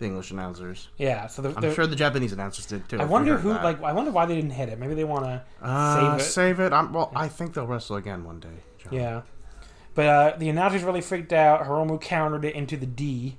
[0.00, 0.88] the English announcers.
[0.98, 1.28] yeah.
[1.28, 2.98] So the, I'm sure the Japanese announcers did too.
[3.00, 3.50] I wonder who.
[3.50, 3.62] that.
[3.62, 4.78] Like I wonder why they didn't hit it.
[4.80, 6.24] Maybe they want to Uh, save it.
[6.30, 6.72] save it.
[6.72, 8.48] I'm, well, I think they'll wrestle again one day.
[8.82, 8.92] John.
[8.92, 9.22] Yeah.
[9.94, 11.62] But uh, the announcers really freaked out.
[11.64, 13.36] Hiromu countered it into the D,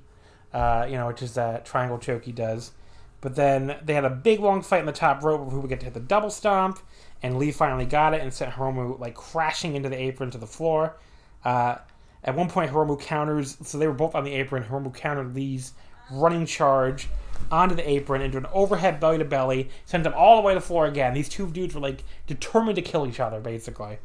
[0.52, 2.72] uh, you know, which is that triangle choke he does.
[3.20, 5.80] But then they had a big long fight in the top rope who would get
[5.80, 6.78] to hit the double stomp,
[7.22, 10.46] and Lee finally got it and sent Hiromu like crashing into the apron to the
[10.46, 10.96] floor.
[11.44, 11.76] Uh,
[12.24, 14.62] at one point, Hiromu counters, so they were both on the apron.
[14.64, 15.72] Hiromu countered Lee's
[16.12, 17.08] running charge
[17.50, 20.60] onto the apron into an overhead belly to belly, sent him all the way to
[20.60, 21.14] the floor again.
[21.14, 23.98] These two dudes were like determined to kill each other, basically.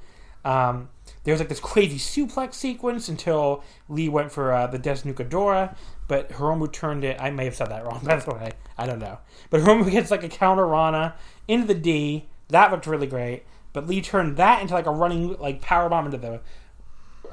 [0.43, 0.89] Um,
[1.23, 5.75] there was like this crazy suplex sequence until Lee went for uh, the Desnucadora,
[6.07, 7.19] but Hiromu turned it.
[7.19, 8.51] I may have said that wrong, by the way.
[8.77, 9.19] I don't know.
[9.49, 11.15] But Hiromu gets like a counter Rana
[11.47, 12.27] into the D.
[12.49, 13.43] That looked really great.
[13.73, 16.39] But Lee turned that into like a running like power bomb into the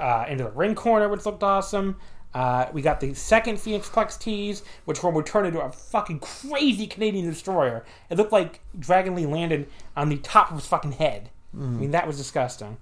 [0.00, 1.96] uh, into the ring corner, which looked awesome.
[2.34, 6.86] Uh, we got the second Phoenix Plex tease, which Hiromu turned into a fucking crazy
[6.86, 7.84] Canadian destroyer.
[8.10, 11.30] It looked like Dragon Lee landed on the top of his fucking head.
[11.56, 12.78] I mean, that was disgusting.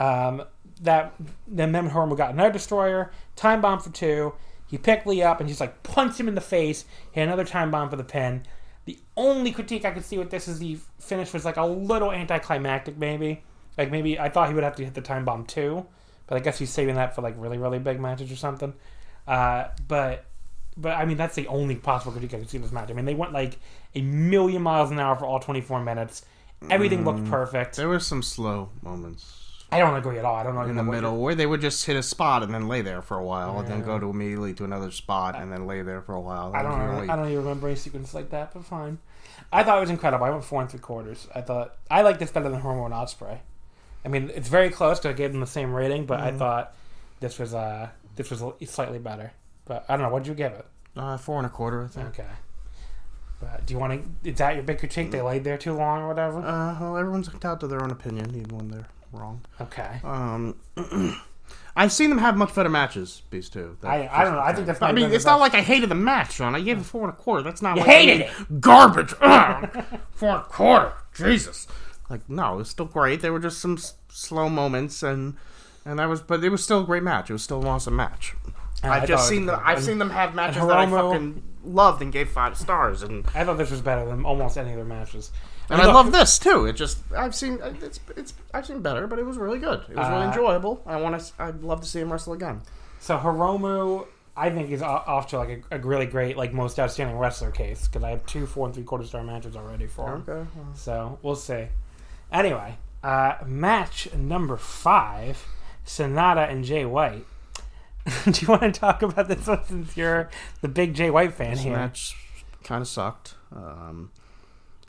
[0.00, 0.42] Um,
[0.82, 1.14] that
[1.46, 4.34] then then Hiromu got another destroyer, time bomb for two.
[4.66, 6.84] He picked Lee up and just like punched him in the face.
[7.12, 8.42] Hit another time bomb for the pin.
[8.84, 12.12] The only critique I could see with this is the finish was like a little
[12.12, 13.44] anticlimactic, maybe.
[13.78, 15.86] Like maybe I thought he would have to hit the time bomb too,
[16.26, 18.74] but I guess he's saving that for like really really big matches or something.
[19.26, 20.24] Uh, but
[20.76, 22.90] but I mean that's the only possible critique I could see in this match.
[22.90, 23.58] I mean they went like
[23.94, 26.24] a million miles an hour for all 24 minutes.
[26.70, 27.76] Everything looked perfect.
[27.76, 30.36] There were some slow moments I don't agree at all.
[30.36, 32.68] I don't know in the middle where they would just hit a spot and then
[32.68, 35.66] lay there for a while, and then go to immediately to another spot and then
[35.66, 36.52] lay there for a while.
[36.54, 36.78] I don't.
[36.78, 38.98] Really, I don't even remember any sequence like that, but fine.
[39.52, 40.24] I thought it was incredible.
[40.24, 41.26] I went four and three quarters.
[41.34, 43.38] I thought I like this better than Hiromu Ospreay.
[44.04, 46.74] I mean, it's very close because I gave them the same rating, but I thought
[47.18, 49.32] this was uh this was slightly better.
[49.64, 50.10] But I don't know.
[50.12, 50.66] What'd you give it?
[50.96, 52.06] Uh, four and a quarter, I think.
[52.08, 52.24] Okay.
[53.40, 54.30] But do you want to?
[54.30, 55.10] Is that your big critique?
[55.10, 56.38] They laid there too long or whatever.
[56.38, 59.42] Uh, well, everyone's entitled to their own opinion, even when they're wrong.
[59.60, 60.00] Okay.
[60.02, 60.56] Um,
[61.76, 63.20] I've seen them have much better matches.
[63.30, 63.76] These two.
[63.82, 64.40] That- I, I don't know.
[64.40, 64.80] I think that's.
[64.80, 66.54] I mean, it's not like I hated the match, Sean.
[66.54, 67.42] I gave it four and a quarter.
[67.42, 67.76] That's not.
[67.76, 68.60] You like hated it.
[68.60, 69.10] Garbage.
[70.12, 70.92] Four and a quarter.
[71.14, 71.66] Jesus.
[72.08, 73.20] Like no, it was still great.
[73.20, 75.36] There were just some s- slow moments, and
[75.86, 77.30] and that was, but it was still a great match.
[77.30, 78.34] It was still an awesome match.
[78.82, 79.62] I I've thought just it seen was them.
[79.64, 82.56] I've And- seen them have matches and that I Hiromu- fucking loved and gave five
[82.58, 85.30] stars, and I thought this was better than almost any other matches.
[85.70, 86.66] and I love this too.
[86.66, 89.80] It just I've seen it's it's I've seen better, but it was really good.
[89.88, 90.82] It was really Uh, enjoyable.
[90.86, 91.32] I want to.
[91.42, 92.60] I'd love to see him wrestle again.
[93.00, 96.78] So Hiromu, I think is o- off to like a, a really great, like most
[96.78, 100.14] outstanding wrestler case because I have two four and three quarter star matches already for
[100.16, 100.24] him.
[100.28, 100.48] Okay.
[100.74, 101.66] So we'll see.
[102.30, 105.44] Anyway, uh, match number five:
[105.86, 107.24] Sanada and Jay White.
[108.24, 110.28] Do you want to talk about this one since you're
[110.60, 111.72] the big Jay White fan This here?
[111.76, 112.14] match
[112.62, 113.34] kind of sucked.
[113.54, 114.10] Um,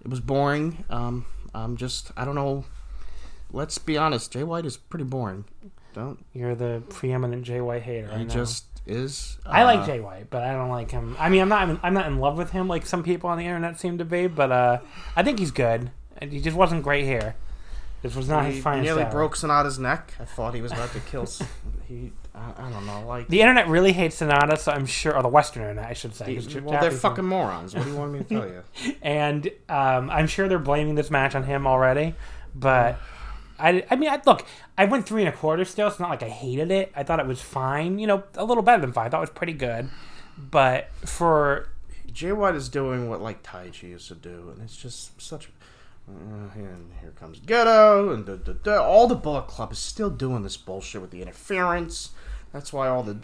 [0.04, 0.84] it was boring.
[0.90, 2.66] Um, I'm just I don't know.
[3.52, 4.32] Let's be honest.
[4.34, 5.46] Jay White is pretty boring.
[5.94, 8.12] Don't You're the preeminent Jay White hater.
[8.14, 9.38] I just is?
[9.46, 11.16] I like Uh, Jay White, but I don't like him.
[11.20, 11.80] I mean, I'm not.
[11.84, 14.28] I'm not in love with him like some people on the internet seem to be.
[14.28, 14.80] But uh,
[15.16, 15.92] I think he's good.
[16.22, 17.36] He just wasn't great here.
[18.02, 18.84] This was not He his finest.
[18.86, 19.12] nearly hour.
[19.12, 20.14] broke Sanada's neck.
[20.20, 21.26] I thought he was about to kill.
[21.88, 23.06] he I, I don't know.
[23.08, 26.14] Like The internet really hates Sanada, so I'm sure, or the Western internet, I should
[26.14, 26.36] say.
[26.36, 27.74] 'cause well, they're fucking morons.
[27.74, 28.96] What do you want me to tell you?
[29.02, 32.14] and um, I'm sure they're blaming this match on him already.
[32.54, 33.00] But
[33.60, 34.46] I, I mean, I, look,
[34.78, 35.88] I went three and a quarter still.
[35.88, 36.92] It's not like I hated it.
[36.96, 37.98] I thought it was fine.
[37.98, 39.08] You know, a little better than fine.
[39.08, 39.90] I thought it was pretty good.
[40.38, 41.70] But for
[42.14, 45.48] Jay White is doing what like Taichi used to do, and it's just such.
[45.48, 45.50] Uh,
[46.10, 48.82] Uh, and here comes Gedo, and da, da, da.
[48.82, 52.12] all the Bullet Club is still doing this bullshit with the interference.
[52.54, 53.20] That's why all the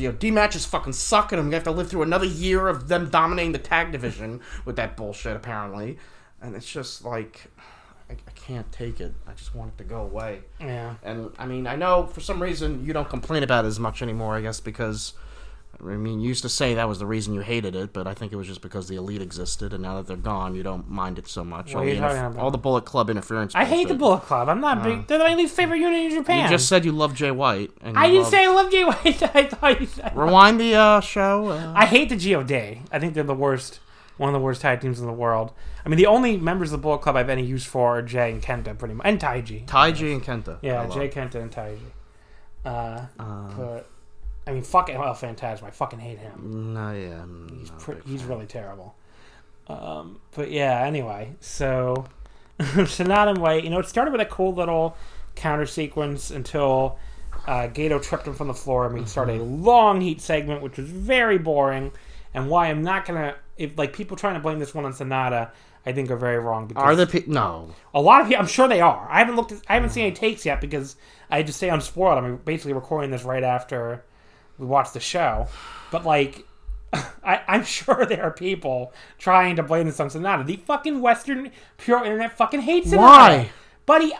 [0.00, 3.10] God matches fucking suck, and I'm gonna have to live through another year of them
[3.10, 5.98] dominating the tag division with that bullshit, apparently.
[6.40, 7.50] And it's just like,
[8.08, 9.14] I, I can't take it.
[9.26, 10.42] I just want it to go away.
[10.60, 13.78] yeah, And I mean, I know for some reason you don't complain about it as
[13.78, 14.34] much anymore.
[14.36, 15.12] I guess because
[15.84, 18.14] I mean, you used to say that was the reason you hated it, but I
[18.14, 20.88] think it was just because the elite existed, and now that they're gone, you don't
[20.88, 21.74] mind it so much.
[21.74, 22.38] What all, are you the talking about?
[22.38, 23.54] all the Bullet Club interference.
[23.54, 23.98] I hate the bullshit.
[23.98, 24.48] Bullet Club.
[24.48, 25.06] I'm not big.
[25.08, 26.44] They're my least favorite unit in Japan.
[26.44, 27.70] You just said you love Jay White.
[27.80, 29.22] And I didn't love- say I love Jay White.
[29.34, 30.16] I thought you said.
[30.16, 31.48] Rewind the uh, show.
[31.48, 32.52] Uh, I hate the God.
[32.92, 33.80] I think they're the worst,
[34.18, 35.52] one of the worst tag teams in the world.
[35.84, 38.30] I mean, the only members of the Bullet Club I've any use for are Jay
[38.30, 39.66] and Kenta, pretty much, and Taichi.
[39.66, 40.58] Taichi and Kenta.
[40.62, 40.94] Yeah, love.
[40.94, 41.78] Jay Kenta and Taichi.
[42.64, 43.88] Uh, Uh, but
[44.46, 45.64] I mean, fuck El Phantasmo.
[45.64, 46.72] I fucking hate him.
[46.74, 48.94] no, yeah, I'm He's pre- he's really terrible.
[49.68, 52.06] Um, but yeah, anyway, so
[52.60, 54.96] Sanada and White, you know, it started with a cool little
[55.36, 56.98] counter sequence until
[57.46, 59.64] uh, Gedo tripped him from the floor and we started a Mm-hmm.
[59.64, 61.92] long heat segment, which was very boring.
[62.34, 65.50] And why I'm not gonna, if like people trying to blame this one on Sanada,
[65.86, 66.66] I think are very wrong.
[66.66, 67.70] Because Are the pe- no?
[67.94, 69.06] a lot of people, I'm sure they are.
[69.10, 69.52] I haven't looked.
[69.52, 70.96] At, I haven't seen any takes yet because
[71.30, 72.18] I had to stay unspoiled.
[72.18, 74.04] I'm basically recording this right after
[74.58, 75.48] we watch the show.
[75.90, 76.46] But like,
[76.92, 80.44] I, I'm sure there are people trying to blame this on Sanada.
[80.44, 82.98] The fucking Western pure internet fucking hates Sanada.
[82.98, 83.50] Why?
[83.86, 84.12] buddy?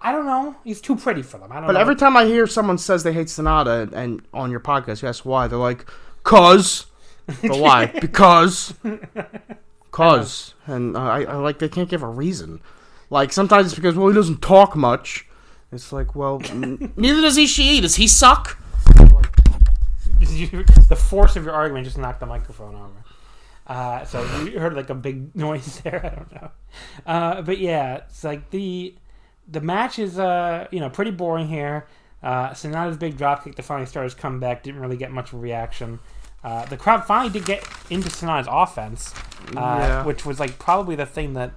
[0.00, 0.54] I don't know.
[0.62, 1.50] He's too pretty for them.
[1.50, 1.68] I don't know.
[1.68, 1.80] But know.
[1.80, 5.24] every time I hear someone says they hate Sanada, and on your podcast, you ask
[5.24, 5.86] why, they're like,
[6.22, 6.86] "Cause."
[7.26, 7.86] But why?
[7.86, 8.74] because.
[9.90, 10.54] Cause.
[10.66, 12.60] And uh, I, I like they can't give a reason.
[13.08, 15.26] Like sometimes it's because well he doesn't talk much.
[15.72, 17.80] It's like well n- neither does Ishii.
[17.80, 18.58] Does he suck?
[20.88, 23.04] the force of your argument just knocked the microphone over.
[23.66, 26.04] Uh, so you heard like a big noise there.
[26.04, 26.50] I don't know,
[27.06, 28.94] uh, but yeah, it's like the
[29.48, 31.86] the match is uh, you know pretty boring here.
[32.22, 35.42] Uh, Sanada's big dropkick to finally start his comeback didn't really get much of a
[35.42, 35.98] reaction.
[36.42, 39.12] Uh, the crowd finally did get into Sanada's offense,
[39.48, 40.04] uh, Yeah.
[40.04, 41.52] which was like probably the thing that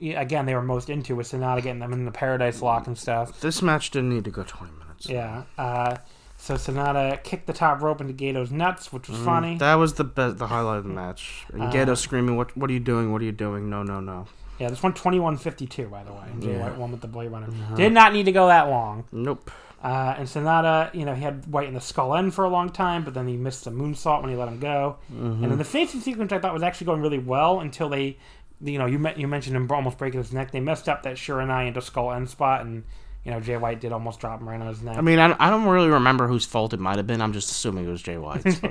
[0.00, 3.40] again they were most into was Sanada getting them in the Paradise Lock and stuff.
[3.40, 5.08] This match didn't need to go twenty minutes.
[5.08, 5.44] Yeah.
[5.58, 5.96] Uh,
[6.42, 9.58] so Sanada kicked the top rope into Gedo's nuts, which was funny.
[9.58, 11.44] That was the be- the highlight of the match.
[11.52, 13.12] And Uh, Gedo screaming, "What what are you doing?
[13.12, 13.70] What are you doing?
[13.70, 14.26] No no no."
[14.58, 16.18] Yeah, this one 2152, by the way.
[16.40, 16.50] Yeah.
[16.50, 16.62] Uh-huh.
[16.64, 17.46] White won with the Blade Runner.
[17.76, 19.04] Did not need to go that long.
[19.12, 19.52] Nope.
[19.84, 22.70] Uh, and Sanada, you know, he had White in the skull end for a long
[22.70, 24.96] time, but then he missed the moonsault when he let him go.
[25.12, 25.42] Mm-hmm.
[25.42, 28.18] And then the finishing sequence I thought was actually going really well until they,
[28.60, 30.50] you know, you met, you mentioned him almost breaking his neck.
[30.50, 32.82] They messed up that Shiranui into skull end spot, and
[33.24, 34.96] you know Jay White did almost drop him right on his neck.
[34.96, 37.20] I mean, I, I don't really remember whose fault it might have been.
[37.20, 38.60] I'm just assuming it was Jay White's.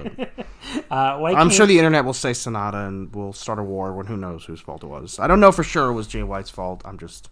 [0.90, 3.94] Uh, White I'm came- sure the internet will say Sanada and we'll start a war
[3.94, 5.20] when who knows whose fault it was.
[5.20, 6.82] I don't know for sure it was Jay White's fault.
[6.86, 7.30] I'm just,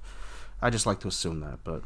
[0.62, 1.60] I just like to assume that.
[1.64, 1.84] But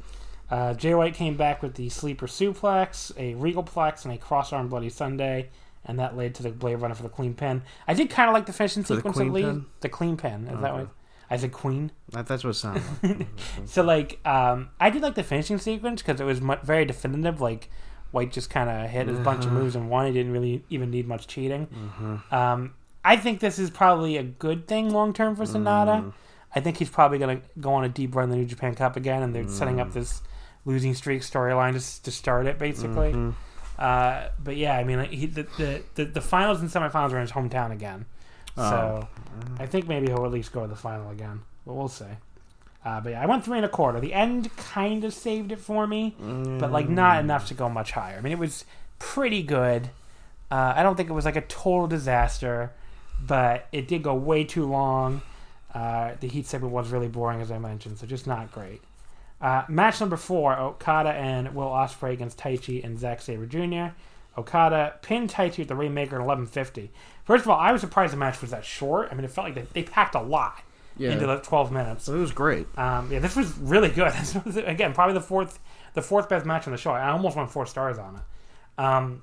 [0.49, 4.53] Uh, Jay White came back with the sleeper suplex, a regal plex, and a cross
[4.53, 5.49] arm bloody Sunday,
[5.85, 7.63] and that led to the blade runner for the clean pin.
[7.87, 9.47] I did kind of like the finishing the sequence queen at least.
[9.47, 9.65] pin?
[9.81, 10.87] The clean pin is that what
[11.41, 11.91] I a Queen.
[12.11, 13.27] that, that's what sounded like.
[13.65, 17.41] So like, um, I did like the finishing sequence because it was mu- very definitive.
[17.41, 17.69] Like
[18.11, 19.59] White just kind of hit his bunch of Uh-huh.
[19.61, 20.05] moves and won.
[20.07, 21.67] He didn't really even need much cheating.
[21.67, 22.35] Mm-hmm.
[22.35, 22.73] Um,
[23.03, 26.03] I think this is probably a good thing long term for Sanada.
[26.03, 26.13] Mm.
[26.55, 28.75] I think he's probably going to go on a deep run in the New Japan
[28.75, 29.81] Cup again, and they're setting Mm.
[29.81, 30.21] up this
[30.65, 33.11] losing streak storyline to, s- to start it, basically.
[33.11, 33.31] Mm-hmm.
[33.77, 37.15] Uh, but yeah, I mean, like, he, the, the, the the finals and semifinals are
[37.17, 38.05] in his hometown again,
[38.55, 39.07] so
[39.59, 41.41] I think maybe he'll at least go to the final again.
[41.65, 42.05] But we'll see.
[42.85, 43.99] Uh, but yeah, I went three and a quarter.
[43.99, 46.15] The end kind of saved it for me,
[46.59, 48.17] but like not enough to go much higher.
[48.17, 48.65] I mean, it was
[48.99, 49.89] pretty good.
[50.51, 52.71] Uh, I don't think it was like a total disaster,
[53.25, 55.21] but it did go way too long.
[55.73, 58.81] Uh, the heat segment was really boring, as I mentioned, so just not great.
[59.41, 63.95] Uh, match number four: Okada and Will Ospreay against Taichi and Zack Sabre Jr.
[64.37, 66.89] Okada pinned Taichi at the Rainmaker in 11:50.
[67.25, 69.09] First of all, I was surprised the match was that short.
[69.11, 70.61] I mean, it felt like they, they packed a lot
[70.97, 71.11] Yeah.
[71.11, 72.03] into the 12 minutes.
[72.05, 72.67] So it was great.
[72.77, 74.13] Um, yeah, this was really good.
[74.65, 75.59] Again, probably the fourth,
[75.93, 76.91] the fourth best match on the show.
[76.91, 78.21] I almost went four stars on it.
[78.83, 79.21] Um,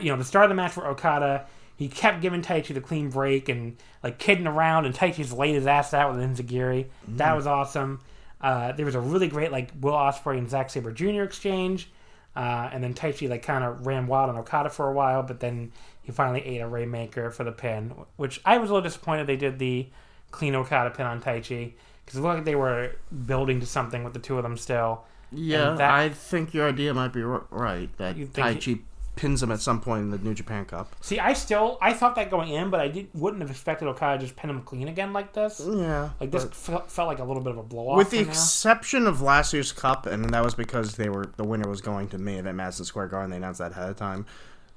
[0.00, 1.46] you know, the start of the match for Okada,
[1.76, 5.66] he kept giving Taichi the clean break and like kidding around, and Taichi's laid his
[5.66, 6.86] ass out with enzuigiri.
[7.08, 8.00] That was awesome.
[8.40, 11.22] Uh, there was a really great like Will Ospreay and Zack Sabre Jr.
[11.22, 11.90] exchange,
[12.36, 15.40] uh, and then Taichi like kind of ran wild on Okada for a while, but
[15.40, 15.72] then
[16.10, 19.36] he finally ate a Rainmaker for the pin, which I was a little disappointed they
[19.36, 19.88] did the
[20.30, 21.72] clean Okada pin on Taichi
[22.04, 22.92] because it looked like they were
[23.26, 25.04] building to something with the two of them still.
[25.32, 27.88] Yeah, that- I think your idea might be right.
[27.98, 28.80] That Taichi
[29.16, 30.94] pins him at some point in the New Japan Cup.
[31.02, 34.18] See, I still I thought that going in, but I did wouldn't have expected Okada
[34.18, 35.60] to just pin him clean again like this.
[35.64, 37.98] Yeah, Like this felt, felt like a little bit of a blow off.
[37.98, 41.68] with the exception of last year's Cup, and that was because they were the winner
[41.68, 43.30] was going to me at Madison Square Garden.
[43.30, 44.26] They announced that ahead of time.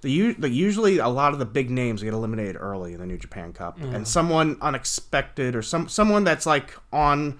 [0.03, 3.17] The, the usually a lot of the big names get eliminated early in the New
[3.17, 7.39] Japan Cup, and someone unexpected or some someone that's like on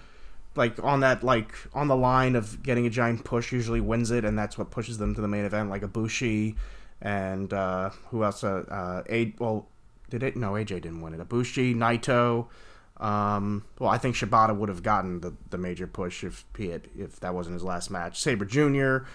[0.55, 4.23] like on that like on the line of getting a giant push usually wins it,
[4.25, 5.69] and that's what pushes them to the main event.
[5.69, 6.55] Like Ibushi
[7.01, 8.43] and uh, who else?
[8.43, 9.67] Uh, uh, A well,
[10.09, 10.35] did it?
[10.37, 11.19] No, AJ didn't win it.
[11.19, 12.47] Ibushi, Naito.
[13.03, 16.87] Um, well, I think Shibata would have gotten the, the major push if he had,
[16.97, 18.21] if that wasn't his last match.
[18.21, 19.05] Sabre Jr.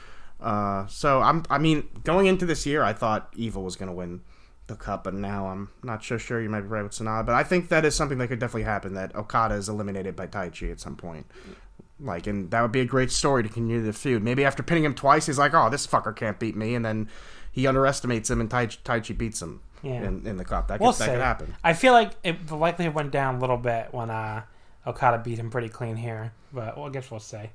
[0.41, 3.95] Uh, so I'm I mean going into this year, I thought Evil was going to
[3.95, 4.20] win
[4.68, 6.41] the cup, but now I'm not so sure.
[6.41, 8.62] You might be right with Sanada, but I think that is something that could definitely
[8.64, 8.95] happen.
[8.95, 11.26] That Okada is eliminated by Taichi at some point.
[12.01, 14.22] Like, and that would be a great story to continue the feud.
[14.22, 17.09] Maybe after pinning him twice, he's like, "Oh, this fucker can't beat me," and then
[17.51, 20.03] he underestimates him, and Tai- Taichi beats him Yeah.
[20.05, 20.68] in, in the cup.
[20.68, 21.55] That could, we'll that could happen.
[21.64, 24.43] I feel like it, the likelihood went down a little bit when uh,
[24.86, 27.51] Okada beat him pretty clean here, but well, I guess we'll see.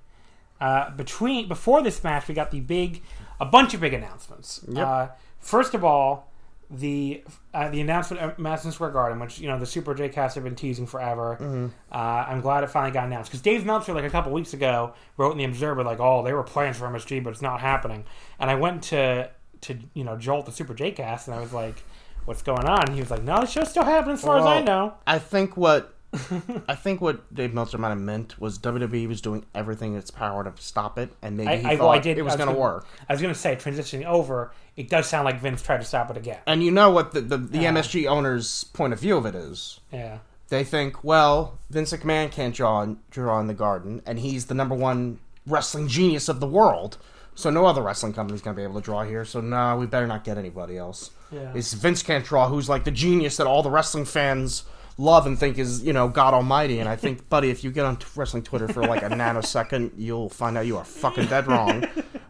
[0.60, 3.02] Uh, between before this match, we got the big,
[3.40, 4.64] a bunch of big announcements.
[4.68, 4.88] Yep.
[4.88, 5.08] Uh,
[5.40, 6.32] first of all,
[6.70, 7.24] the
[7.54, 10.44] uh, the announcement at Madison Square Garden, which you know the Super J Cast have
[10.44, 11.38] been teasing forever.
[11.40, 11.68] Mm-hmm.
[11.92, 14.94] Uh, I'm glad it finally got announced because Dave Meltzer, like a couple weeks ago,
[15.18, 18.06] wrote in the Observer like, "Oh, they were plans for MSG, but it's not happening."
[18.40, 19.30] And I went to
[19.62, 21.84] to you know Jolt the Super J Cast, and I was like,
[22.26, 24.46] "What's going on?" And he was like, "No, the show's still happening as far as
[24.46, 25.94] I know." I think what
[26.68, 30.12] I think what Dave Meltzer might have meant was WWE was doing everything in its
[30.12, 32.18] power to stop it, and maybe I, he I, thought well, I did.
[32.18, 32.86] it was I going to work.
[33.10, 34.52] I was going to say transitioning over.
[34.76, 36.40] It does sound like Vince tried to stop it again.
[36.46, 37.72] And you know what the the, the Yeah.
[37.74, 39.80] MSG owners' point of view of it is?
[39.92, 40.20] Yeah.
[40.50, 44.76] They think, well, Vince McMahon can't draw draw in the Garden, and he's the number
[44.76, 46.98] one wrestling genius of the world.
[47.36, 49.26] So no other wrestling company's going to be able to draw here.
[49.26, 51.10] So no, we better not get anybody else.
[51.32, 51.52] Yeah.
[51.56, 54.66] It's Vince can't draw, who's like the genius that all the wrestling fans
[54.98, 56.80] love and think is you know God Almighty.
[56.80, 59.92] And I think, buddy, if you get on t- wrestling Twitter for like a nanosecond,
[59.98, 61.86] you'll find out you are fucking dead wrong.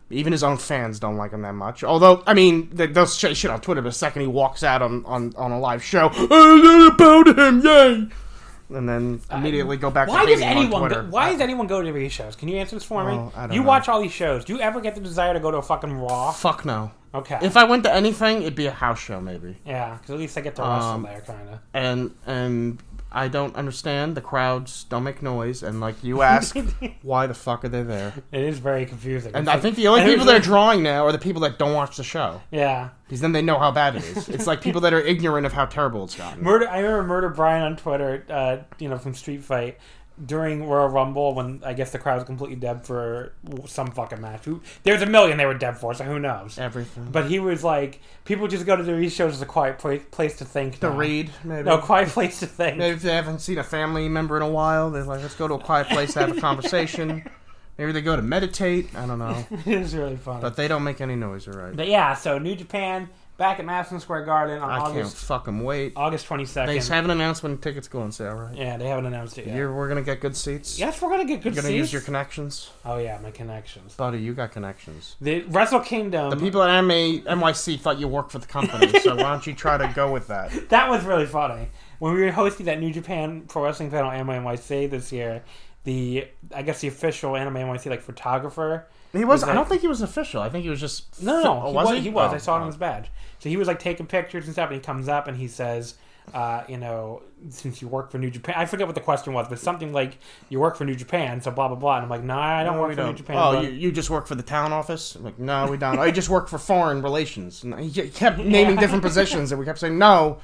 [0.10, 1.84] Even his own fans don't like him that much.
[1.84, 4.82] Although, I mean, they- they'll say shit on Twitter, but the second he walks out
[4.84, 8.08] on, on, on a live show, "Oh, about him, yay!
[8.78, 10.90] And then uh, immediately go back Why to does anyone?
[10.90, 12.36] Go, why does anyone go to these shows?
[12.36, 13.56] Can you answer this for Well, me?
[13.56, 13.68] You know.
[13.68, 14.46] watch all these shows.
[14.46, 16.32] Do you ever get the desire to go to a fucking Raw?
[16.32, 16.92] Fuck no.
[17.14, 17.38] Okay.
[17.42, 19.58] If I went to anything, it'd be a house show, maybe.
[19.66, 21.60] yeah, because at least I get to wrestle Um, there, kind of.
[21.74, 24.16] and and I don't understand.
[24.18, 26.56] The crowds don't make noise, and like you ask,
[27.04, 28.14] why the fuck are they there?
[28.32, 29.36] It is very confusing.
[29.36, 31.42] And It's I like- think the only people it's they're drawing now are the people
[31.44, 32.90] that don't watch the show, Yeah.
[33.06, 34.30] because then they know how bad it is.
[34.30, 36.44] It's like people that are ignorant of how terrible it's gotten.
[36.44, 36.68] Murder.
[36.68, 38.26] I remember Murder Brian on Twitter.
[38.28, 39.78] Uh, you know, from Street Fight
[40.24, 43.34] during Royal Rumble when I guess the crowd was completely dead for
[43.66, 44.46] some fucking match.
[44.46, 46.58] Who, there's a million they were dead for, so who knows?
[46.60, 47.08] Everything.
[47.12, 50.38] But he was like, people just go to these shows as a quiet place, place
[50.38, 50.80] to think.
[50.80, 50.96] the now.
[50.96, 51.64] read, maybe.
[51.64, 52.78] No, quiet place to think.
[52.78, 55.48] Maybe if they haven't seen a family member in a while, they're like, let's go
[55.48, 57.28] to a quiet place to have a conversation.
[57.78, 58.96] Maybe they go to meditate.
[58.96, 60.42] I don't know, it is really fun.
[60.42, 61.48] but they don't make any noise.
[61.48, 61.76] All right.
[61.76, 65.64] But yeah, so New Japan back at Madison Square Garden on I can't August fucking
[65.64, 65.94] wait.
[65.96, 66.74] August twenty second.
[66.74, 68.56] They haven't announced when tickets go on sale, right?
[68.56, 69.56] yeah, they haven't announced it yet.
[69.56, 70.78] You're, we're gonna get good seats.
[70.80, 71.56] yes, we're gonna get good seats.
[71.56, 71.78] You're gonna seats.
[71.78, 73.96] use your connections, oh yeah, my connections.
[73.96, 74.20] buddy.
[74.20, 75.16] You got connections.
[75.22, 76.30] The Wrestle Kingdom.
[76.30, 79.54] The people at MA, NYC thought you worked for the company, so why don't you
[79.54, 80.52] try to go with that?
[80.70, 81.68] That was really funny.
[82.00, 85.44] When we were hosting that New Japan Pro Wrestling panel Anime NYC this year,
[85.84, 88.88] the I guess the official Anime NYC like photographer.
[89.12, 89.42] He was.
[89.42, 90.42] Was I don't think he was official.
[90.42, 91.22] I think he was just.
[91.22, 92.00] No, no, Oh, he was he?
[92.02, 92.32] He was.
[92.32, 92.68] Oh, I saw it on oh.
[92.68, 93.12] his badge.
[93.40, 95.96] So he was like taking pictures and stuff, and he comes up and he says,
[96.34, 99.48] uh, you know, since you work for New Japan, I forget what the question was,
[99.50, 100.18] but something like
[100.50, 101.98] you work for New Japan, so blah blah blah.
[101.98, 103.18] And I'm like, no, I don't No, work for New don't.
[103.18, 103.36] Japan.
[103.38, 105.16] Oh, you, you just work for the town office?
[105.16, 106.00] I'm like, no, we don't.
[106.00, 107.64] I just work for foreign relations.
[107.64, 110.40] And he kept naming different positions, and we kept saying, no,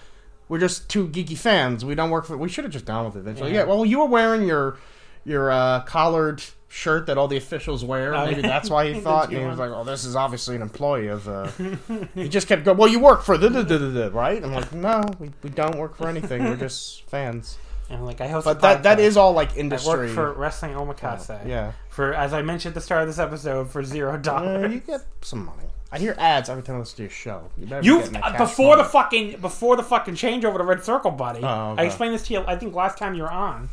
[0.50, 1.86] we're just two geeky fans.
[1.86, 2.38] We don't work for.
[2.38, 3.20] We should have just gone with it.
[3.20, 3.52] Eventually.
[3.54, 3.60] Yeah.
[3.60, 4.78] yeah, well, you were wearing your
[5.30, 8.14] your uh, collared shirt that all the officials wear.
[8.16, 9.30] Oh, Maybe that's why he thought.
[9.30, 11.28] And he was like, oh, this is obviously an employee of.
[11.28, 11.48] Uh...
[12.16, 12.78] he just kept going.
[12.78, 14.44] Well, you work for the, right?
[14.44, 16.44] I'm like, no, we, we don't work for anything.
[16.44, 17.58] We're just fans.
[17.90, 18.46] and like, I host.
[18.46, 19.92] But that that is all like industry.
[19.92, 21.48] I work for Wrestling Omakase.
[21.48, 21.72] yeah.
[21.90, 24.72] For as I mentioned at the start of this episode, for zero Uh, dollars.
[24.74, 25.64] you get some money.
[25.92, 27.50] I hear ads every time I listen to your show.
[27.58, 31.40] You You uh, before the fucking before the fucking changeover to Red Circle, buddy.
[31.42, 31.82] Oh, okay.
[31.82, 32.44] I explained this to you.
[32.46, 33.70] I think last time you were on.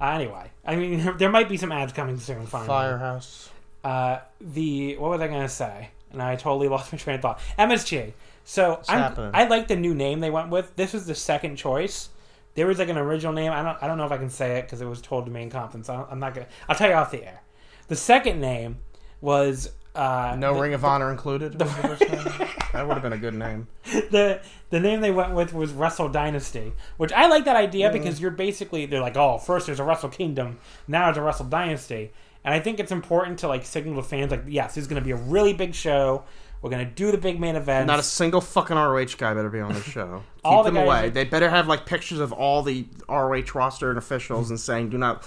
[0.00, 2.46] Uh, anyway, I mean, there might be some ads coming soon.
[2.46, 3.50] Finally, Firehouse.
[3.82, 5.90] Uh, the what was I gonna say?
[6.12, 7.40] And I totally lost my train of thought.
[7.58, 8.12] MSG.
[8.44, 8.80] So.
[8.88, 10.74] I like the new name they went with.
[10.76, 12.08] This was the second choice.
[12.54, 13.52] There was like an original name.
[13.52, 13.82] I don't.
[13.82, 15.50] I don't know if I can say it because it was told to me in
[15.50, 15.88] conference.
[15.88, 16.46] I I'm not gonna.
[16.68, 17.42] I'll tell you off the air.
[17.88, 18.78] The second name
[19.20, 21.60] was uh, No the, Ring of Honor included.
[21.60, 22.00] was the first
[22.40, 22.48] name?
[22.72, 23.66] that would have been a good name.
[23.84, 28.20] the the name they went with was Wrestle Dynasty, which I like that idea because
[28.20, 32.12] you're basically they're like, oh, first there's a Wrestle Kingdom, now there's a Wrestle Dynasty,
[32.44, 35.00] and I think it's important to like signal to fans like, yes, this is going
[35.00, 36.24] to be a really big show.
[36.60, 37.86] We're going to do the big main event.
[37.86, 40.24] Not a single fucking ROH guy better be on the show.
[40.38, 41.06] Keep All them guys away.
[41.06, 44.88] are- They better have like pictures of all the ROH roster and officials and saying,
[44.90, 45.24] "Do not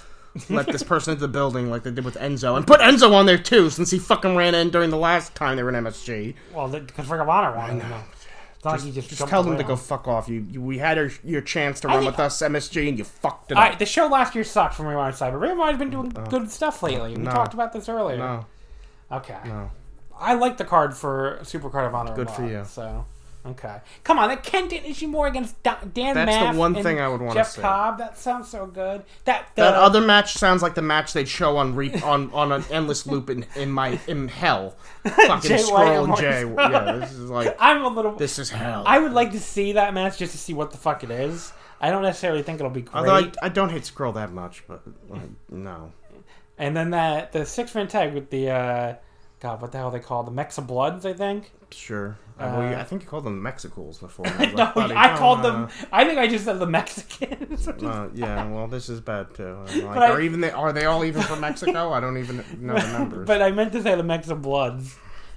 [0.50, 3.26] let this person into the building," like they did with Enzo, and put Enzo on
[3.26, 6.34] there too, since he fucking ran in during the last time they were in MSG.
[6.54, 7.92] well, because Ring of Honor wanted him.
[8.54, 10.28] It's not like you just, Just tell them to go fuck off.
[10.28, 12.96] You, you we had our, your chance to I run think- with us MSG, and
[12.96, 13.70] you fucked it All up.
[13.70, 15.78] right, the show last year sucked from Ring of Honor side, but Ring of Honor's
[15.78, 17.16] been doing uh, good stuff uh, lately.
[17.16, 17.32] We No.
[17.32, 18.18] talked about this earlier.
[18.18, 18.46] no,
[19.10, 19.36] Okay.
[19.46, 19.70] no.
[20.16, 22.14] I like the card for Super Card of Honor.
[22.14, 22.64] Good for you.
[22.64, 23.04] So,
[23.46, 23.80] okay.
[24.04, 27.20] Come on, that issue more against Da- Dan That's the one and thing I would
[27.20, 27.60] wanna Jeff see.
[27.60, 27.98] Cobb.
[27.98, 29.04] That sounds so good.
[29.24, 32.52] That the, That other match sounds like the match they'd show on re- on on
[32.52, 34.76] an endless loop in, in my in hell.
[35.04, 36.44] Fucking Jay White scroll and and Jay.
[36.56, 38.12] Yeah, this is like I'm a little.
[38.12, 38.84] this is hell.
[38.86, 41.52] I would like to see that match just to see what the fuck it is.
[41.80, 42.94] I don't necessarily think it'll be great.
[42.94, 45.92] Although I, I don't hate scroll that much, but like, no.
[46.56, 48.94] and then that the six man tag with the uh,
[49.42, 50.26] God, what the hell are they called?
[50.28, 51.50] The Mexa Bloods, I think.
[51.72, 52.16] Sure.
[52.38, 54.26] Uh, well, I think you called them Mexicals before.
[54.38, 55.68] I No, like, buddy, I called them.
[55.90, 57.66] I think I just said the Mexicans.
[57.82, 59.56] Uh, yeah, well, this is bad too.
[59.66, 61.92] Like, But I- are even they, are they all even from Mexico?
[61.92, 63.26] I don't even know the numbers.
[63.26, 64.94] but I meant to say the Mexa Bloods,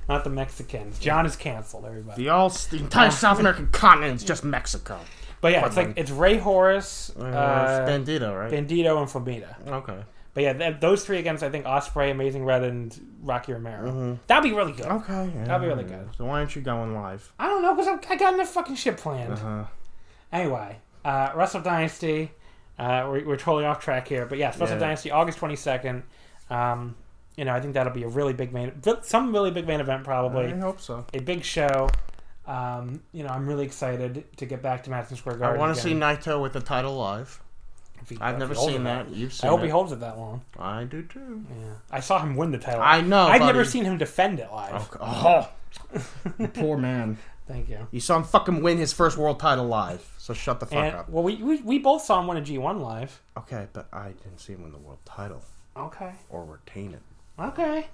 [0.08, 1.00] not the Mexicans.
[1.00, 1.86] John is canceled.
[1.86, 2.24] Everybody.
[2.24, 5.00] the all the entire South American continent is just Mexico.
[5.42, 8.52] But yeah, it's like it's Rey Horus, Uh, uh, Bandido, right?
[8.52, 9.56] Bandido, and Flamita.
[9.68, 10.04] okay.
[10.36, 14.20] But yeah, th- those three against I think Ospreay, Amazing Red, and Rocky Romero.
[14.28, 14.86] That'd be really good.
[14.86, 15.12] Mm-hmm.
[15.12, 15.32] Okay.
[15.34, 16.10] Yeah, That'd be really good.
[16.18, 17.32] So why aren't you going live?
[17.40, 19.34] I don't know because I got enough fucking shit planned.
[19.34, 19.64] Uh-huh.
[20.32, 22.32] Anyway, uh, Wrestle Dynasty.
[22.78, 24.82] Uh, we're, we're totally off track here, but yes, Wrestle Yeah.
[24.82, 26.04] Dynasty, August twenty second.
[26.50, 26.96] Um,
[27.38, 30.04] you know, I think that'll be a really big main, some really big main event
[30.04, 30.48] probably.
[30.52, 31.06] I hope so.
[31.14, 31.90] a big show.
[32.46, 35.56] Um, you know, I'm really excited to get back to Madison Square Garden.
[35.58, 35.94] I want to see.
[35.94, 37.42] Naito with the title live.
[38.10, 39.10] If I've never seen it that.
[39.10, 39.48] You've seen.
[39.48, 39.66] I hope it.
[39.66, 40.42] he holds it that long.
[40.60, 41.44] I do too.
[41.50, 42.82] Yeah, I saw him win the title.
[42.82, 43.24] I know.
[43.26, 43.54] I've buddy.
[43.54, 44.90] never seen him defend it live.
[45.00, 45.50] Oh,
[46.40, 47.18] you poor man.
[47.48, 47.88] Thank you.
[47.92, 50.04] You saw him fucking win his first world title live.
[50.18, 51.10] So shut the fuck And up.
[51.10, 53.22] well, we, we we both saw him win a G1 live.
[53.38, 55.44] Okay, but I didn't see him win the world title
[55.78, 56.12] Okay.
[56.30, 57.02] or retain it.
[57.40, 57.88] Okay.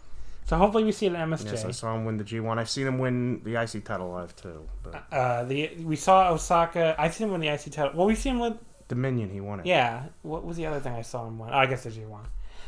[0.45, 1.45] So hopefully we see it at MSJ.
[1.51, 2.57] Yes, I saw him win the G1.
[2.57, 4.68] I've seen him win the IC title live too.
[4.84, 6.95] But uh, the we saw Osaka.
[6.97, 7.91] I've seen him win the IC title.
[7.93, 8.59] Well, we've seen him win.
[8.91, 9.65] Dominion, he won it.
[9.65, 10.03] Yeah.
[10.21, 11.49] What was the other thing I saw him win?
[11.49, 12.25] Oh, I guess the G1.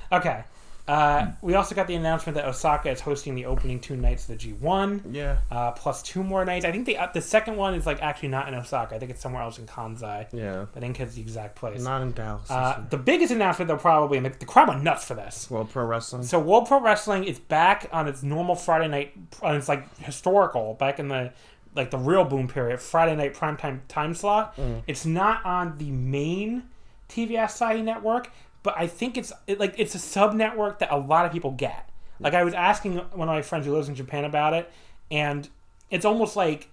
[0.09, 0.45] Okay.
[0.87, 4.37] Uh, we also got the announcement that Osaka is hosting the opening two nights of
[4.37, 5.01] the G1.
[5.11, 5.37] Yeah.
[5.51, 6.65] uh, plus two more nights.
[6.65, 8.95] I think the uh, the second one is like actually not in Osaka.
[8.95, 10.27] I think it's somewhere else in Kansai.
[10.33, 10.65] Yeah.
[10.75, 11.81] I think it's the exact place.
[11.81, 12.49] Not in Dallas.
[12.49, 15.49] Uh, the biggest announcement though probably, and the, the crowd went nuts for this.
[15.49, 16.23] World Pro Wrestling.
[16.23, 20.73] So World Pro Wrestling is back on its normal Friday night, on its like historical
[20.73, 21.31] back in the
[21.75, 24.57] like the real boom period Friday night primetime time slot.
[24.87, 26.63] It's not on the main
[27.09, 28.31] TV Asahi network,
[28.63, 31.51] but I think it's it, like it's a sub network that a lot of people
[31.51, 31.89] get.
[32.19, 34.71] Like I was asking one of my friends who lives in Japan about it,
[35.11, 35.49] and
[35.89, 36.69] it's almost like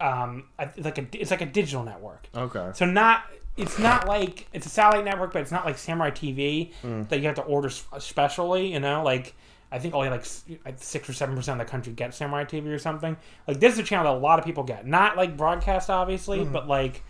[0.00, 2.28] um, like a it's like a digital network.
[2.34, 2.70] Okay.
[2.74, 3.24] So not
[3.56, 7.08] it's not like it's a satellite network, but it's not like Samurai TV Mm.
[7.08, 8.72] that you have to order specially.
[8.72, 9.34] You know, like
[9.70, 10.24] I think only like
[10.76, 13.16] six or seven percent of the country gets Samurai TV or something.
[13.46, 16.40] Like this is a channel that a lot of people get, not like broadcast obviously,
[16.40, 16.52] Mm.
[16.52, 17.04] but like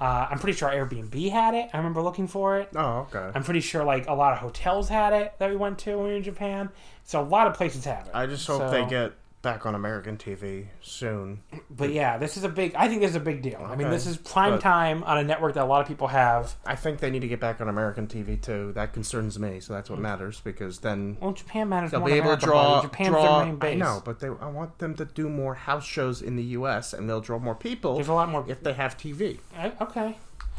[0.00, 1.70] uh, I'm pretty sure Airbnb had it.
[1.72, 2.68] I remember looking for it.
[2.74, 3.30] Oh, okay.
[3.34, 6.04] I'm pretty sure like a lot of hotels had it that we went to when
[6.06, 6.68] we were in Japan.
[7.04, 8.10] So a lot of places have it.
[8.14, 9.12] I just hope So- they get
[9.44, 11.42] back on American TV soon.
[11.70, 12.74] But yeah, this is a big.
[12.74, 13.64] I think this is a big deal.
[13.64, 16.08] I mean, this is prime But- time on a network that a lot of people
[16.08, 16.56] have.
[16.66, 18.72] I think they need to get back on American TV too.
[18.72, 20.02] That concerns me, so that's what mm.
[20.02, 22.82] matters because then Well, Japan matters they'll be able to draw.
[22.82, 23.74] Japan's draw their main base.
[23.74, 26.92] I know, but they, I want them to do more house shows in the U.S.
[26.92, 28.44] and they'll draw more people There's a lot more.
[28.48, 29.38] if they have TV.
[29.56, 30.16] I- eh, okay.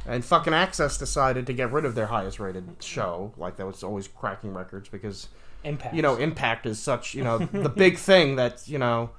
[0.07, 3.83] And fucking AXS decided to get rid of their highest rated show, like that was
[3.83, 5.29] always cracking records because
[5.65, 5.95] Impact.
[5.95, 9.09] you know Impact is such you know the big thing that's you know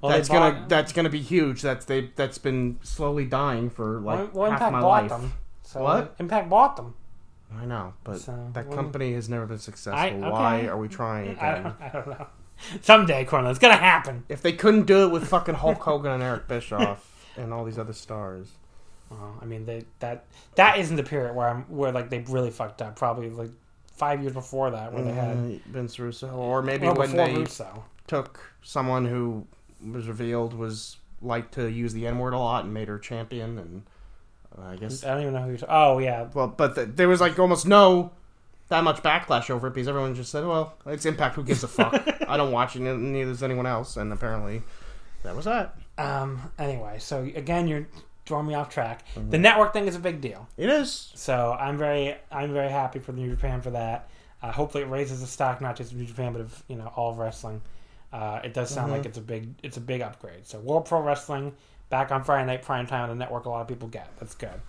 [0.00, 1.62] Well, that's gonna bought- that's gonna be huge.
[1.62, 5.10] That's they that's been slowly dying for like well, half Impact my bought life.
[5.10, 5.32] them.
[5.62, 6.14] So What?
[6.18, 6.94] Impact bought them.
[7.54, 9.98] I know, but So, that well- company has never been successful.
[9.98, 10.30] I- okay.
[10.30, 11.62] Why are we trying I again?
[11.64, 12.26] don't, I don't know.
[12.80, 14.24] Someday, Cornel, it's gonna happen.
[14.28, 17.78] If they couldn't do it with fucking Hulk Hogan and Eric Bischoff and all these
[17.78, 18.48] other stars,
[19.10, 20.24] Well, I mean, they, that
[20.54, 22.96] that isn't the period where I'm where like they really fucked up.
[22.96, 23.50] Probably like
[24.02, 27.36] five years before that, where they had uh, Vince Russo, or maybe well when they
[27.36, 27.84] Russo.
[28.08, 29.46] took someone who
[29.92, 33.58] was revealed was like to use the N word a lot and made her champion,
[33.58, 33.82] and
[34.58, 35.58] uh, I guess I don't even know who you're.
[35.68, 38.10] Oh yeah, well, but th- there was like almost no
[38.70, 41.36] that much backlash over it because everyone just said, "Well, it's Impact.
[41.36, 41.94] Who gives a fuck?
[42.28, 44.62] I don't watch it, and neither does anyone else." And apparently,
[45.22, 45.76] that was that.
[45.96, 46.50] Um.
[46.58, 47.86] Anyway, so again, you're
[48.32, 49.04] throwing me off track.
[49.14, 49.28] Mm-hmm.
[49.30, 50.48] The network thing is a big deal.
[50.56, 51.12] It is.
[51.14, 54.08] So I'm very, I'm very happy for New Japan for that.
[54.42, 56.90] Uh, hopefully, it raises the stock not just of New Japan, but of you know
[56.96, 57.60] all of wrestling.
[58.10, 58.96] Uh, it does sound Mm-hmm.
[58.96, 60.46] like it's a big, it's a big upgrade.
[60.46, 61.54] So World Pro Wrestling
[61.90, 63.44] back on Friday night prime time on the network.
[63.44, 64.08] A lot of people get.
[64.18, 64.60] That's good.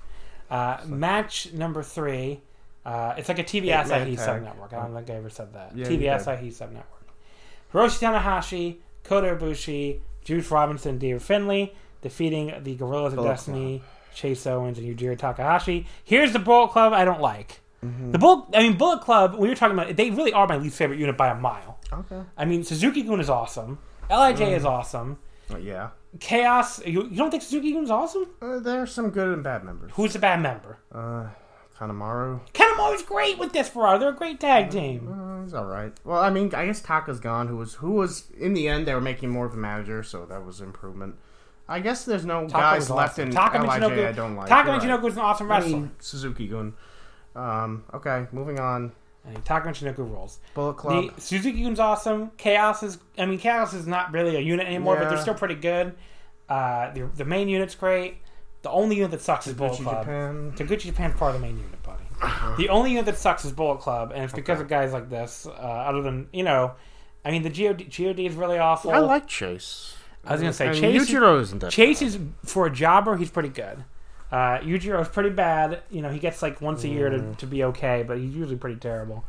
[0.49, 2.41] Uh, match number three.
[2.85, 4.73] Uh, it's like a TBS Eight-man sub network.
[4.73, 5.71] I don't think I ever said that.
[5.75, 7.07] Yeah, TBS IE sub network.
[7.73, 13.81] Hiroshi Tanahashi, Kota Ibushi, Juice Robinson, David Finlay defeating the Guerrillas of Bullet Destiny,
[14.13, 15.87] Chase Owens, and Yujiro Takahashi.
[16.03, 17.61] Here's the Bullet Club I don't like.
[17.83, 18.11] Mm-hmm.
[18.11, 19.35] The Bullet, I mean, Bullet Club.
[19.35, 21.79] When you're talking about, it, they really are my least favorite unit by a mile.
[21.91, 22.21] Okay.
[22.37, 23.79] I mean, Suzuki Gun is awesome.
[24.09, 24.55] Lij Mm.
[24.55, 25.17] is awesome.
[25.51, 25.89] Uh, yeah.
[26.19, 26.85] Chaos.
[26.85, 28.27] You, you don't think Suzuki Gun's awesome?
[28.41, 29.91] Uh, there are some good and bad members.
[29.95, 30.77] Who's the bad member?
[30.93, 31.27] Uh,
[31.77, 32.39] Kanemaru.
[32.53, 33.99] Kanemaru's great with Desperado.
[33.99, 35.09] They're a great tag team.
[35.11, 35.91] Uh, he's all right.
[36.05, 37.47] Well, I mean, I guess Taka's gone.
[37.47, 38.85] Who was who was in the end?
[38.87, 41.15] They were making more of a manager, so that was improvement.
[41.67, 43.29] I guess there's no Taka guys left awesome.
[43.29, 44.49] in Taka Lij Michinoku- I don't like.
[44.49, 45.05] Taka You're right.
[45.05, 46.73] Is an awesome I mean, Suzuki Gun.
[47.35, 48.91] Um, okay, moving on.
[49.25, 50.39] And Taka Michinoku rules.
[50.53, 51.15] Bullet Club.
[51.15, 52.31] The Suzuki Gun's awesome.
[52.37, 55.55] Chaos is, I mean, Chaos is not really a unit anymore, but they're still pretty
[55.55, 55.95] good.
[56.49, 58.17] Uh, the, the main unit's great.
[58.63, 60.03] The only unit that sucks is Bullet Club.
[60.03, 60.53] Japan.
[60.55, 62.03] Taguchi Japan's part of the main unit, buddy.
[62.57, 65.45] the only unit that sucks is Bullet Club, and it's because of guys like this.
[65.45, 66.73] Uh, other than you know,
[67.23, 68.91] I mean, the God, God is really awful.
[68.91, 69.95] I like Chase.
[70.25, 71.71] I was gonna say, And Chase- Yujiro isn't that.
[71.71, 73.17] Chase is for a jobber.
[73.17, 73.83] He's pretty good.
[74.31, 75.81] Uh, is pretty bad.
[75.91, 77.31] You know, he gets like once a year Mm.
[77.33, 79.23] to, to be okay, but he's usually pretty terrible.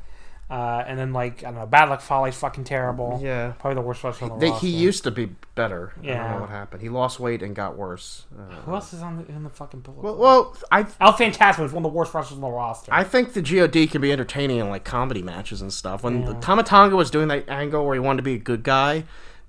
[0.51, 3.18] Uh, and then like I don't know, Bad Luck Fale's fucking terrible.
[3.22, 3.53] Yeah.
[3.59, 4.66] Probably the worst wrestler on the roster.
[4.66, 5.92] he used to be better.
[5.95, 6.34] I don't Yeah.
[6.34, 6.82] know what happened.
[6.82, 8.26] He lost weight and got worse.
[8.38, 10.03] Uh, Who else is on the in the fucking bullet?
[10.03, 12.92] well, well, I El Phantasmo is one of the worst wrestlers on the roster.
[12.92, 16.03] I think the God can be entertaining in like comedy matches and stuff.
[16.03, 16.34] When Yeah.
[16.40, 19.05] Tama Tonga was doing that angle where he wanted to be a good guy,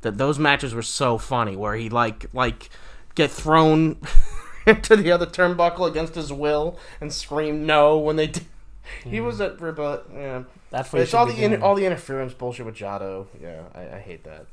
[0.05, 1.55] that those matches were so funny.
[1.55, 2.69] Where he like like
[3.15, 3.97] get thrown
[4.65, 8.27] into the other turnbuckle against his will and scream no when they.
[8.27, 8.45] Did.
[9.03, 10.43] He was at but uh, yeah.
[10.69, 13.25] That's what It's all the in, all the interference bullshit with Jado.
[13.41, 14.45] Yeah, I, I hate that.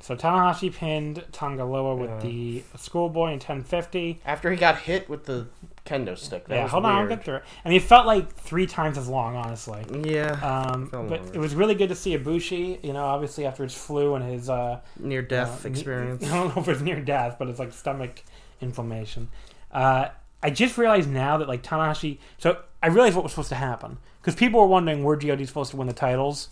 [0.00, 2.18] So Tanahashi pinned Tanga Loa with Yeah.
[2.20, 4.20] the schoolboy in 1050.
[4.24, 5.48] After he got hit with the
[5.90, 6.46] kendo stick.
[6.46, 7.42] That yeah, was hold on, I'll get through it.
[7.64, 9.84] I mean, it felt like three times as long, honestly.
[10.04, 11.30] Yeah, Um, but longer.
[11.34, 12.84] it was really good to see Ibushi.
[12.84, 16.24] You know, obviously after his flu and his uh, near death uh, experience.
[16.30, 18.22] I don't know if it's near death, but it's like stomach
[18.60, 19.28] inflammation.
[19.72, 20.08] Uh,
[20.42, 22.18] I just realized now that like Tanahashi.
[22.38, 25.70] So I realized what was supposed to happen because people were wondering where God supposed
[25.72, 26.48] to win the titles.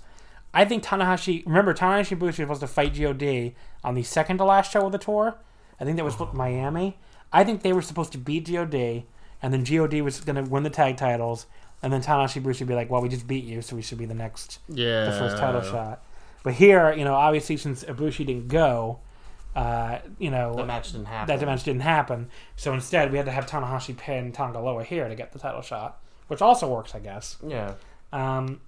[0.52, 1.44] I think Tanahashi.
[1.46, 3.52] Remember, Tanahashi and Bushi were supposed to fight God
[3.84, 5.36] on the second to last show of the tour.
[5.80, 6.98] I think that was supposed Miami.
[7.32, 9.04] I think they were supposed to beat God,
[9.42, 11.46] and then God was going to win the tag titles,
[11.82, 13.98] and then Tanahashi Bushi would be like, "Well, we just beat you, so we should
[13.98, 16.02] be the next yeah, the first title shot."
[16.42, 19.00] But here, you know, obviously since Ibushi didn't go,
[19.56, 21.36] uh, you know, The match didn't happen.
[21.38, 22.30] that match didn't happen.
[22.56, 25.62] So instead, we had to have Tanahashi pin Tanga Loa here to get the title
[25.62, 27.36] shot, which also works, I guess.
[27.46, 27.74] Yeah.
[28.12, 28.60] Um,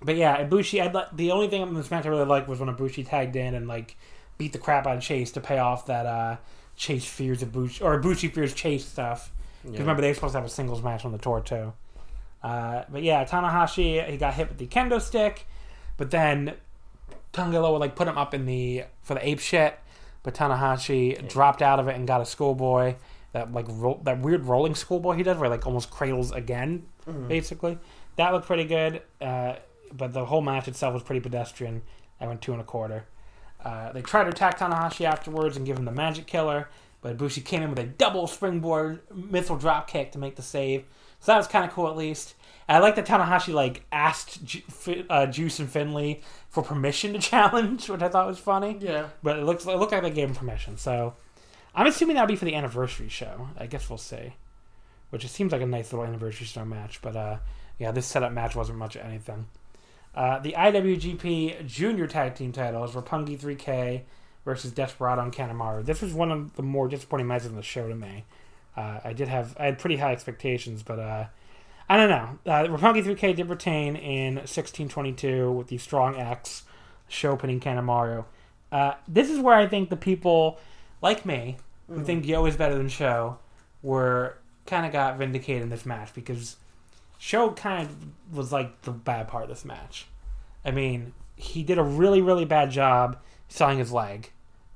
[0.00, 0.80] but yeah, Ibushi.
[0.80, 3.34] I'd like the only thing in this match I really liked was when Ibushi tagged
[3.36, 3.96] in and like
[4.38, 6.36] beat the crap out of Chase to pay off that uh,
[6.76, 9.32] Chase fears Ibushi or Ibushi fears Chase stuff.
[9.72, 9.80] Yeah.
[9.80, 11.72] remember they were supposed to have a singles match on the tour too.
[12.42, 15.46] Uh, but yeah, Tanahashi he got hit with the kendo stick,
[15.96, 16.54] but then
[17.32, 19.78] Tanga Loa would like put him up in the for the ape shit,
[20.22, 22.94] but Tanahashi dropped out of it and got a schoolboy
[23.32, 26.86] that like ro- that weird rolling schoolboy he does where like almost cradles again
[27.28, 27.78] basically.
[28.16, 29.56] That looked pretty good, uh,
[29.92, 31.82] but the whole match itself was pretty pedestrian.
[32.20, 33.06] I went two and a quarter.
[33.64, 36.68] Uh, they tried to attack Tanahashi afterwards and give him the magic killer,
[37.00, 40.84] but Ibushi came in with a double springboard missile drop kick to make the save.
[41.20, 42.34] So that was kind of cool at least.
[42.68, 47.18] And I like that Tanahashi like asked Ju- uh, Juice and Finlay for permission to
[47.20, 48.76] challenge, which I thought was funny.
[48.80, 49.08] Yeah.
[49.22, 50.76] But it looks it looked like they gave him permission.
[50.76, 51.14] So
[51.74, 53.48] I'm assuming that'll be for the anniversary show.
[53.56, 54.34] I guess we'll see.
[55.10, 57.00] Which it seems like a nice little anniversary show match.
[57.00, 57.38] But uh,
[57.78, 59.46] yeah, this setup match wasn't much of anything.
[60.14, 64.02] Uh, the IWGP Junior Tag Team titles were Pungi 3K
[64.48, 65.84] versus Desperado and Kanemaru.
[65.84, 68.24] This was one of the more disappointing matches on the show to me.
[68.74, 71.26] Uh, I did have I had pretty high expectations, but uh,
[71.86, 72.38] I don't know.
[72.50, 76.62] Uh, Roppongi 3K did retain in 1622 with the strong X,
[77.08, 78.24] Sho pinning Kanemaru.
[78.72, 80.58] Uh, this is where I think the people
[81.02, 83.36] like me who think Yo is better than Sho
[83.82, 86.56] were kind of got vindicated in this match because
[87.18, 90.06] Sho kind of was like the bad part of this match.
[90.64, 94.30] I mean, he did a really really bad job selling his leg.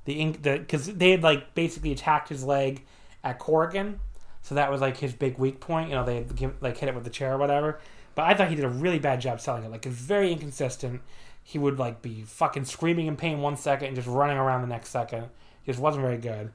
[0.05, 2.83] The ink the because they had like basically attacked his leg
[3.23, 3.99] at Korakuen,
[4.41, 5.89] so that was like his big weak point.
[5.89, 7.79] You know, they give, like hit it with the chair or whatever.
[8.15, 9.71] But I thought he did a really bad job selling it.
[9.71, 11.01] Like it's very inconsistent.
[11.41, 14.67] He would like be fucking screaming in pain one second and just running around the
[14.67, 15.29] next second.
[15.65, 16.51] Just wasn't very good.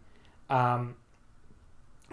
[0.50, 0.96] Um,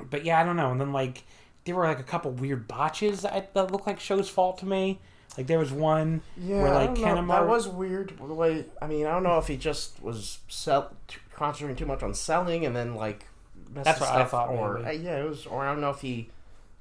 [0.10, 0.72] but yeah, I don't know.
[0.72, 1.24] And then like
[1.66, 5.00] there were like a couple weird botches that, that looked like Sho's fault to me.
[5.38, 6.96] Like there was one Yeah, where like.
[6.96, 8.14] Kanemaru that was weird.
[8.18, 10.94] The way I mean, I don't know if he just was sell,
[11.36, 13.26] concentrating too much on selling and then like
[13.74, 14.88] messed That's his what I stuff, thought, Or maybe.
[14.88, 15.46] uh, yeah, it was.
[15.46, 16.30] Or I don't know if he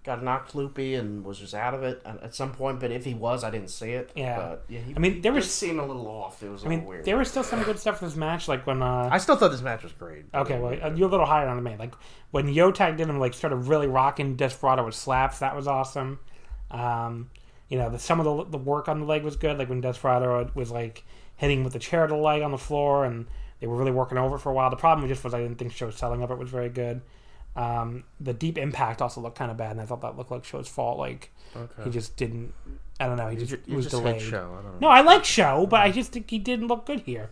[0.04, 2.78] got knocked loopy and was just out of it at at some point.
[2.78, 4.10] But if he was, I didn't see it.
[4.14, 4.36] Yeah.
[4.36, 4.80] But, yeah.
[4.80, 6.42] He, I mean, there did was- seem a little off.
[6.42, 7.04] It was a I mean, little weird.
[7.06, 8.46] there was still some good stuff in this match.
[8.48, 10.26] Like when uh, I still thought this match was great.
[10.34, 11.76] Okay, well, uh, you're a little higher on me.
[11.78, 11.94] Like
[12.32, 16.18] when Yo tagged in and like started really rocking Desperado with slaps, that was awesome.
[16.70, 17.30] Um,
[17.68, 19.58] you know, the, some of the the work on the leg was good.
[19.58, 21.02] Like when Desperado was like
[21.36, 23.26] hitting with the chair to the leg on the floor, and
[23.60, 24.70] they were really working over it for a while.
[24.70, 27.00] The problem just was I didn't think Sho's selling of it was very good.
[27.56, 30.44] Um, the deep impact also looked kind of bad, and I thought that looked like
[30.44, 30.98] Sho's fault.
[30.98, 31.84] Like Okay.
[31.84, 32.52] he just didn't.
[32.98, 33.28] I don't know.
[33.28, 34.20] He You, just you was just delayed.
[34.20, 34.56] show.
[34.58, 34.88] I don't No.
[34.88, 37.30] I like Sho, but I just think he didn't look good here.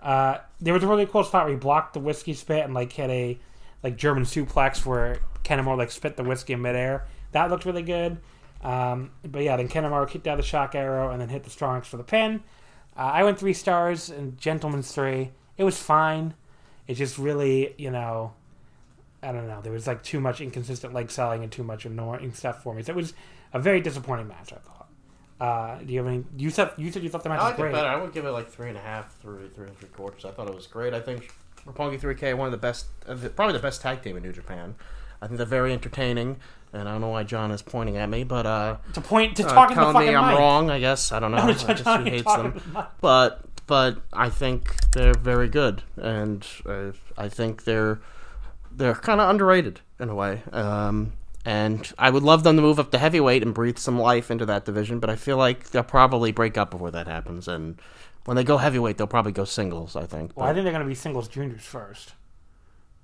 [0.00, 2.92] Uh, there was a really cool spot where he blocked the whiskey spit and like
[2.92, 3.38] hit a
[3.82, 7.04] like German suplex where Kanemaru like spit the whiskey in midair.
[7.32, 8.18] That looked really good.
[8.62, 11.90] Um, but yeah, then Kanemaru kicked out the shock arrow and then hit the strongest
[11.90, 12.42] for the pin.
[12.96, 15.32] Uh, I went three stars and Gentleman's three.
[15.56, 16.34] It was fine.
[16.86, 18.32] It just really, you know,
[19.22, 19.60] I don't know.
[19.62, 22.82] There was like too much inconsistent leg selling and too much annoying stuff for me.
[22.82, 23.14] So it was
[23.52, 24.52] a very disappointing match.
[24.52, 24.70] I thought.
[25.40, 26.24] Uh, do you have any?
[26.36, 27.88] You said you said you thought the match I was liked it better.
[27.88, 30.24] I would give it like three and a half, three, three and three quarters.
[30.24, 30.92] I thought it was great.
[30.94, 31.32] I think
[31.66, 34.32] Roppongi 3K one of the best, uh, the- probably the best tag team in New
[34.32, 34.74] Japan.
[35.22, 36.36] I think they're very entertaining,
[36.72, 39.44] and I don't know why John is pointing at me, but uh, To point to
[39.44, 39.76] uh, the fucking
[40.08, 40.38] me I'm mic.
[40.38, 40.70] wrong.
[40.70, 41.38] I guess I don't know.
[41.46, 46.46] No, I guess he hates them, the but but I think they're very good, and
[46.66, 48.00] uh, I think they're
[48.70, 50.42] they're kind of underrated in a way.
[50.52, 51.12] Um,
[51.44, 54.46] and I would love them to move up to heavyweight and breathe some life into
[54.46, 57.46] that division, but I feel like they'll probably break up before that happens.
[57.48, 57.78] And
[58.24, 59.94] when they go heavyweight, they'll probably go singles.
[59.94, 60.32] I think.
[60.36, 62.14] Well, I think they're going to be singles juniors first.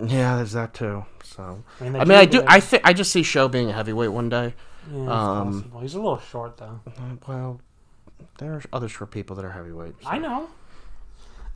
[0.03, 1.05] yeah, there's that too.
[1.23, 2.45] So I mean, I mean, I do- do.
[2.47, 4.55] I think I just see Sho being a heavyweight one day.
[4.91, 5.79] Yeah, um, possible.
[5.81, 6.79] He's a little short though.
[7.27, 7.61] Well,
[8.39, 9.95] there are other short people that are heavyweight.
[10.01, 10.47] so- I know.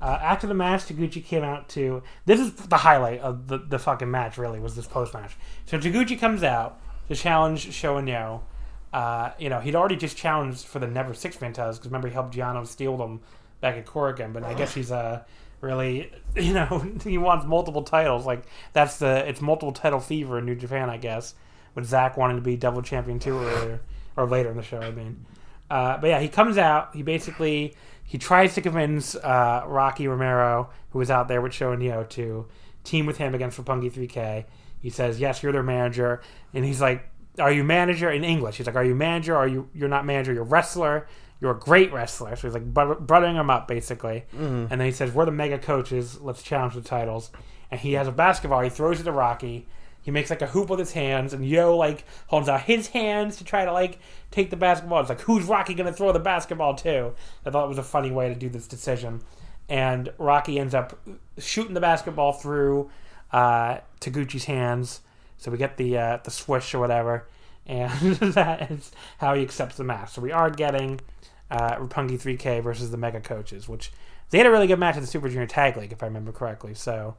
[0.01, 2.03] Uh, after the match, Taguchi came out to.
[2.25, 4.37] This is the highlight of the, the fucking match.
[4.37, 5.37] Really, was this post match.
[5.65, 8.43] So Taguchi comes out to challenge Sho and Yo.
[8.91, 12.13] Uh, you know, he'd already just challenged for the Never Six titles because remember he
[12.13, 13.21] helped Giano steal them
[13.61, 14.33] back at Korakuen.
[14.33, 15.23] But I guess he's uh
[15.61, 18.25] really, you know, he wants multiple titles.
[18.25, 18.43] Like
[18.73, 21.35] that's the it's multiple title fever in New Japan, I guess.
[21.73, 23.81] With Zack wanting to be double champion too earlier
[24.17, 25.25] or later in the show, I mean.
[25.69, 26.95] Uh, but yeah, he comes out.
[26.95, 31.71] He basically he tries to convince uh, Rocky Romero, who was out there with Sho
[31.71, 32.47] and Neo, to
[32.83, 34.45] team with him against Roppongi 3K.
[34.79, 36.21] He says, "Yes, you're their manager,"
[36.53, 37.09] and he's like,
[37.39, 39.35] "Are you manager?" In English, he's like, "Are you manager?
[39.35, 39.69] Are you?
[39.73, 40.33] You're not manager.
[40.33, 41.07] You're wrestler.
[41.41, 44.25] You're a great wrestler." So he's like butter- buttering him up basically.
[44.31, 46.21] And then he says, "We're the mega coaches.
[46.21, 47.31] Let's challenge the titles."
[47.71, 48.61] And he has a basketball.
[48.61, 49.67] He throws it to Rocky.
[50.05, 53.37] He makes like a hoop with his hands, and Yo like holds out his hands
[53.37, 53.97] to try to like
[54.29, 54.99] take the basketball.
[54.99, 57.13] It's like, who's Rocky gonna throw the basketball to?
[57.43, 59.23] I thought it was a funny way to do this decision.
[59.67, 60.99] And Rocky ends up
[61.39, 62.91] shooting the basketball through
[63.31, 65.01] uh, Taguchi's hands.
[65.37, 67.27] So we get the uh, the swish or whatever,
[67.65, 70.11] and that is how he accepts the match.
[70.11, 71.01] So we are getting
[71.49, 73.91] uh, Roppongi 3K versus the Mega Coaches, which
[74.29, 76.31] they had a really good match in the Super Junior Tag League, if I remember
[76.31, 76.75] correctly.
[76.75, 77.15] So,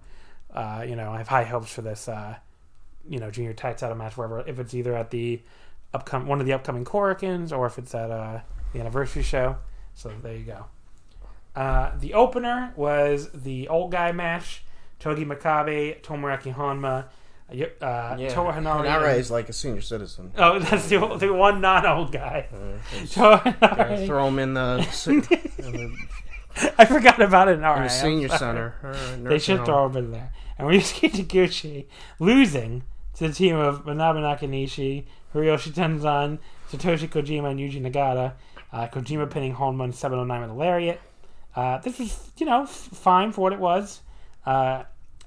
[0.55, 2.37] uh, you know, I have high hopes for this, uh,
[3.09, 5.43] you know, Junior Tag Title match, wherever if it's either at the
[5.95, 8.41] upcoming one of the upcoming Korakuens or if it's at uh,
[8.73, 9.57] the anniversary show.
[9.95, 10.67] So there you go.
[11.55, 14.63] Uh, the opener was the old guy match:
[14.99, 17.07] Togi Makabe, Tomoaki Honma,
[17.51, 18.85] uh, Toa Henare.
[18.85, 20.33] Henare is like a senior citizen.
[20.37, 22.49] Oh, that's the, the one non-old guy.
[22.53, 22.57] Uh,
[22.97, 24.07] it's- Toa gotta Henare.
[24.07, 25.97] throw him in the, in the,
[26.79, 27.75] I forgot about it in in RA.
[27.77, 28.75] the I'm senior center.
[28.83, 28.95] or
[29.29, 29.67] They should home.
[29.67, 30.33] throw him in there.
[30.59, 31.87] And we just get Taguchi
[32.19, 32.83] losing
[33.17, 35.05] to the team of Manabu Nakanishi,
[35.35, 36.39] Hiroshi Tenzan,
[36.71, 38.33] Satoshi Kojima, and Yuji Nagata.
[38.73, 41.01] Uh, Kojima pinning Honma in 709 with a lariat.
[41.55, 44.01] Uh, this was, you know, f- fine for what it was.
[44.45, 44.83] Uh,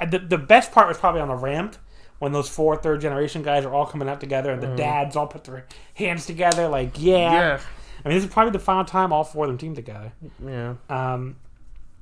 [0.08, 1.76] the, the best part was probably on the ramp
[2.20, 5.26] when those four third generation guys are all coming out together and the dads all
[5.28, 5.66] put their
[5.96, 7.32] hands together, like, yeah.
[7.32, 7.60] Yeah,
[8.04, 10.12] I mean, this is probably the final time all four of them team together.
[10.46, 10.76] yeah.
[10.90, 11.38] Um,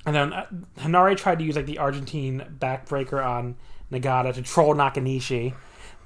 [0.05, 0.47] and then uh,
[0.79, 3.55] Henare tried to use like the Argentine backbreaker on
[3.91, 5.53] Nagata to troll Nakanishi,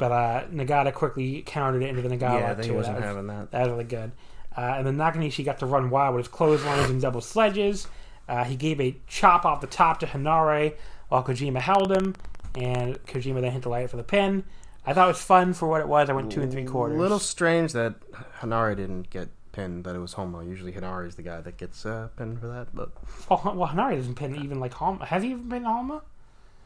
[0.01, 2.39] but uh, Nagata quickly countered it into the Nagata.
[2.39, 2.73] Yeah, they too.
[2.73, 3.51] wasn't that was, having that.
[3.51, 4.11] That was really good.
[4.57, 7.87] Uh, and then Nakanishi got to run wild with his clotheslines and double sledges.
[8.27, 10.73] Uh, he gave a chop off the top to Henare
[11.09, 12.15] while Kojima held him,
[12.55, 14.43] and Kojima then hit the light for the pin.
[14.87, 16.09] I thought it was fun for what it was.
[16.09, 16.97] I went two and three quarters.
[16.97, 17.93] A little strange that
[18.39, 20.47] Henare didn't get pinned, that it was Honma.
[20.47, 22.69] Usually Henare is the guy that gets uh, pinned for that.
[22.73, 22.89] But
[23.29, 25.05] well, well, Henare doesn't pin even like Honma.
[25.05, 26.01] Has he even pinned Honma?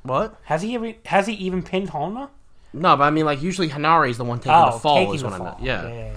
[0.03, 0.39] what?
[0.45, 0.93] Has he ever?
[1.07, 2.29] Has he even pinned Honma?
[2.75, 4.97] No, but I mean, like usually Henare is the one taking oh, the fall.
[4.97, 5.57] taking is the what I meant.
[5.57, 5.65] fall.
[5.65, 6.11] Yeah, yeah,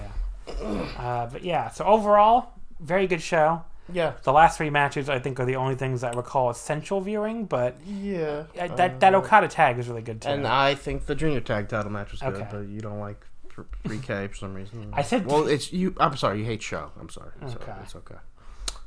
[0.57, 0.63] yeah.
[0.97, 1.01] yeah.
[1.01, 3.63] uh, but yeah, so overall, very good show.
[3.91, 7.45] yeah, The last three matches, I think, are the only things I recall essential viewing.
[7.45, 8.43] But yeah.
[8.59, 10.29] uh, that that Uh, Okada tag is really good too.
[10.29, 12.47] And I think the junior tag title match was good, Okay.
[12.51, 13.25] but you don't like
[13.85, 14.91] three K for some reason.
[14.93, 15.95] I said- well, it's you.
[15.99, 16.91] I'm sorry, you hate Sho.
[16.99, 17.31] I'm sorry.
[17.47, 17.73] So Okay.
[17.83, 18.15] it's okay.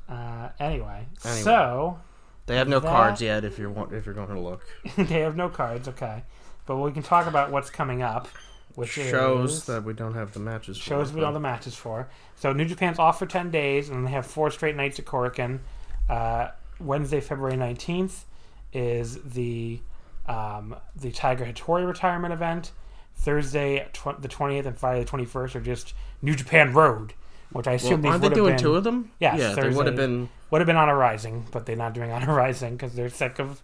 [0.08, 1.42] uh, anyway, Anyway.
[1.42, 1.98] so
[2.46, 3.44] They have no That- cards yet.
[3.44, 4.62] If you're want- if you're going to look,
[4.96, 5.88] they have no cards.
[5.88, 6.24] Okay,
[6.66, 8.28] but we can talk about what's coming up,
[8.74, 10.78] which shows is that we don't have the matches.
[10.78, 12.08] For, shows we don't have the matches for.
[12.36, 15.60] So New Japan's off for ten days, and they have four straight nights at Korakuen.
[16.08, 16.48] Uh,
[16.80, 18.24] Wednesday, February nineteenth,
[18.72, 19.80] is the
[20.26, 22.72] um, the Tiger Hattori retirement event.
[23.14, 27.12] Thursday, tw- the twentieth, and Friday the twenty first are just New Japan Road,
[27.52, 29.10] which I assume Well, these would have doing been, two of them?
[29.20, 29.76] Yes, yeah, they Thursday.
[29.76, 30.28] would have been.
[30.50, 33.38] would have been Honor Rising, but they're not doing on a rising because they're sick
[33.38, 33.62] of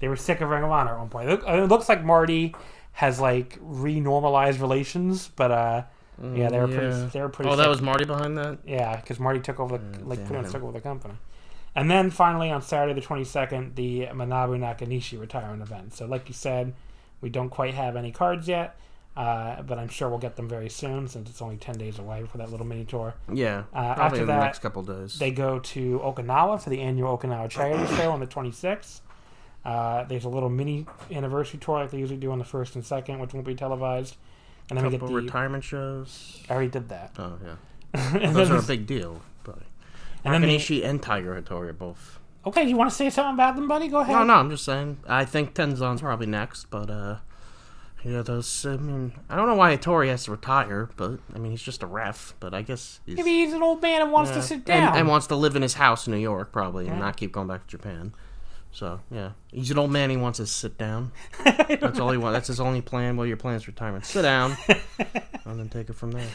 [0.00, 1.28] they were sick of Ring of Honor at one point.
[1.30, 2.54] It, it looks like Marty
[2.92, 5.82] has like re-normalized relations, but uh,
[6.34, 7.06] yeah, they were pretty.
[7.12, 7.50] They were pretty.
[7.50, 8.58] Oh, that was Marty behind that.
[8.66, 11.14] Yeah, because Marty took over the Mm, like pretty much took over the company.
[11.74, 15.94] And then finally on Saturday the twenty second, the Manabu Nakanishi retirement event.
[15.94, 16.74] So like you said,
[17.20, 18.76] we don't quite have any cards yet,
[19.16, 22.24] uh, but I'm sure we'll get them very soon since it's only ten days away
[22.24, 23.14] for that little mini tour.
[23.32, 25.18] Yeah, Uh, after that, the next couple days.
[25.18, 29.00] They go to Okinawa for the annual Okinawa Charity Show on the 26th.
[29.64, 32.84] Uh, there's a little mini anniversary tour like they usually do on the first and
[32.84, 34.16] second, which won't be televised.
[34.68, 35.12] And then we get the.
[35.12, 36.40] retirement shows.
[36.48, 37.12] I already did that.
[37.18, 37.56] Oh yeah,
[38.20, 39.20] and those are a big deal.
[39.44, 39.58] But
[40.24, 42.18] and then Nakanishi and Tiger Hattori are both.
[42.46, 43.88] okay, you want to say something about them, buddy?
[43.88, 44.14] Go ahead.
[44.14, 44.98] No, no, I'm just saying.
[45.06, 47.16] I think Tenzan's probably next, but uh,
[48.04, 48.64] yeah, those.
[48.64, 51.82] I mean, I don't know why Hattori has to retire, but I mean, he's just
[51.82, 52.34] a ref.
[52.40, 54.36] But I guess he's Maybe he's an old man and wants yeah.
[54.36, 54.96] to sit down.
[54.96, 57.48] and wants to live in his house in New York, probably, and not keep going
[57.48, 58.14] back to Japan.
[58.72, 60.10] So yeah, he's an old man.
[60.10, 61.12] He wants to sit down.
[61.44, 62.34] That's all he wants.
[62.36, 63.16] That's his only plan.
[63.16, 64.06] Well, your plan's retirement.
[64.06, 64.56] Sit down,
[65.44, 66.28] and then take it from there.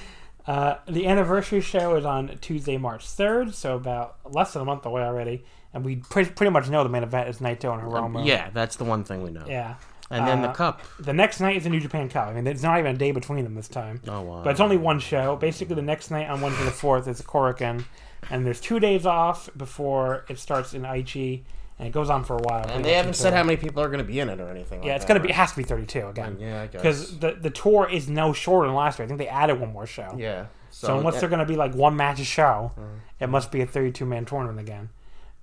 [0.45, 4.85] Uh, the anniversary show is on Tuesday, March 3rd, so about less than a month
[4.85, 5.43] away already.
[5.73, 8.25] And we pre- pretty much know the main event is Naito and Hiromu.
[8.25, 9.45] Yeah, that's the one thing we know.
[9.47, 9.75] Yeah.
[10.11, 10.81] And then the Uh, cup.
[10.99, 12.27] The next night is the New Japan Cup.
[12.27, 14.01] I mean, it's not even a day between them this time.
[14.07, 14.41] Oh wow.
[14.43, 15.35] But it's only one show.
[15.35, 17.83] Basically, the next night on Wednesday the 4th is Korakuen.
[18.29, 21.41] And there's two days off before it starts in Aichi.
[21.77, 22.65] And it goes on for a while.
[22.69, 24.81] And they haven't said how many people are going to be in it or anything.
[24.81, 25.29] Yeah, like it's that, gonna be.
[25.29, 26.37] It has to be 32 again.
[26.39, 26.81] Yeah, I guess.
[26.81, 29.03] Because the the tour is no shorter than last year.
[29.03, 30.15] I think they added one more show.
[30.17, 30.45] yeah.
[30.71, 32.99] So, unless they're going to be like one match a show, Mm.
[33.21, 34.89] it must be a 32 man tournament again.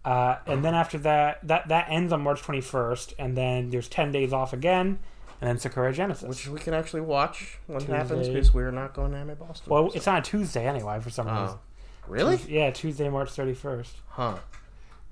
[0.04, 4.10] Uh, and then after that, that that ends on March 21st, and then there's 10
[4.12, 4.98] days off again,
[5.40, 6.28] and then Sakura Genesis.
[6.28, 9.70] which we can actually watch when it happens because we're not going to Anime Boston.
[9.70, 11.56] well, it's on a Tuesday anyway for some reason.
[11.56, 11.58] oh,
[12.08, 12.38] really?
[12.48, 13.92] Yeah, Tuesday, March 31st.
[14.08, 14.36] Huh?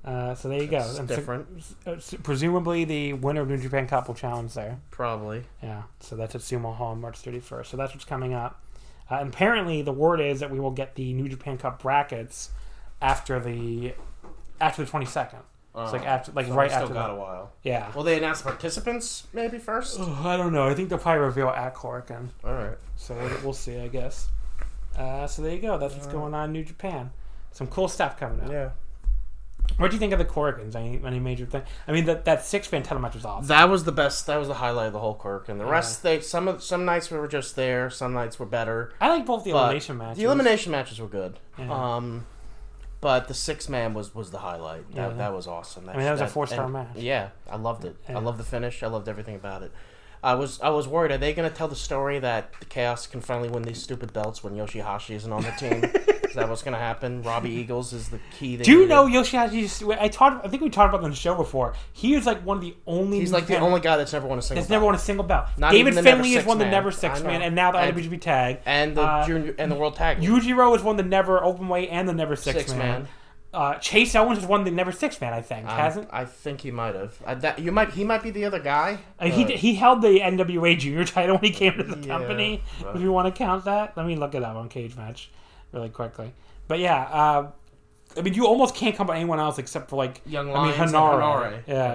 [0.04, 0.78] Uh, so there you go.
[0.78, 1.46] And so- different.
[1.86, 4.78] uh, presumably, the winner of New Japan Cup will challenge there.
[4.90, 5.44] Probably.
[5.62, 7.66] Yeah, so that's at Sumo Hall on March 31st.
[7.66, 8.62] So that's what's coming up.
[9.10, 12.50] Uh, and apparently, the word is that we will get the New Japan Cup brackets
[13.02, 13.92] after the
[14.60, 15.36] after the 22nd.
[15.72, 16.94] It's like after, like So right still after.
[16.94, 17.12] got that.
[17.14, 17.52] a while.
[17.62, 17.92] Yeah.
[17.94, 19.98] Will they announce participants maybe first?
[20.00, 20.66] Oh, I don't know.
[20.68, 22.28] I think they'll probably reveal at Korakuen.
[22.44, 22.76] All right.
[22.96, 24.28] So we'll, we'll see, I guess.
[24.98, 25.78] Uh, so there you go.
[25.78, 27.10] That's what's going on in New Japan.
[27.52, 28.50] Some cool stuff coming up.
[28.50, 28.70] Yeah.
[29.76, 30.74] What do you think of the Korakuens?
[30.74, 31.62] Any, any major thing?
[31.88, 33.48] I mean, that that six man title match was awesome.
[33.48, 34.26] That was the best.
[34.26, 36.02] That was the highlight of the whole and the rest.
[36.02, 37.88] They some of some nights we were just there.
[37.88, 38.92] Some nights were better.
[39.00, 40.18] I like both the But elimination matches.
[40.18, 41.38] The elimination matches were good.
[41.58, 41.96] Yeah.
[41.96, 42.26] Um,
[43.00, 44.90] but the six man was was the highlight.
[44.94, 45.16] That, Yeah.
[45.16, 45.88] that was awesome.
[45.88, 46.96] I mean, that was a four-star and- match.
[46.96, 47.96] Yeah, I loved it.
[48.08, 48.18] Yeah.
[48.18, 48.82] I loved the finish.
[48.82, 49.72] I loved everything about it.
[50.22, 51.10] I was I was worried.
[51.12, 54.12] Are they going to tell the story that the Chaos can finally win these stupid
[54.12, 55.90] belts when Yoshihashi isn't on the team?
[56.30, 57.22] is that what's going to happen?
[57.22, 58.56] Robbie Eagles is the key.
[58.56, 59.82] Do you know Yoshihashi's?
[60.00, 60.44] I talked.
[60.44, 61.74] I think we talked about on the show before.
[61.92, 63.20] He is like one of the only.
[63.20, 64.62] He's like the only guy that's never won a single.
[64.62, 65.46] That's never won a single belt.
[65.58, 68.58] Not David Finlay is one the never six man, and now the And- IWGP tag.
[68.66, 70.18] and the Uh, junior and the world tag.
[70.20, 72.78] Yujiro is one the never open weight and the never six, Six man.
[72.78, 73.08] man.
[73.52, 75.32] Uh, Chase Owens is one the never six man.
[75.32, 76.08] I think Um, hasn't.
[76.12, 77.14] I think he might have.
[77.26, 77.90] I, that, you might.
[77.90, 78.98] He might be the other guy.
[79.18, 82.62] Uh, he he held the NWA Junior title when he came to the Yeah, company.
[82.80, 85.30] but- If you want to count that, let me look it up on Cage Match
[85.72, 86.32] really quickly.
[86.68, 87.50] But yeah, uh,
[88.16, 90.64] I mean, you almost can't come up with anyone else except for like Young I
[90.68, 91.20] mean, Lions Henare.
[91.20, 91.62] Henare.
[91.66, 91.94] Yeah.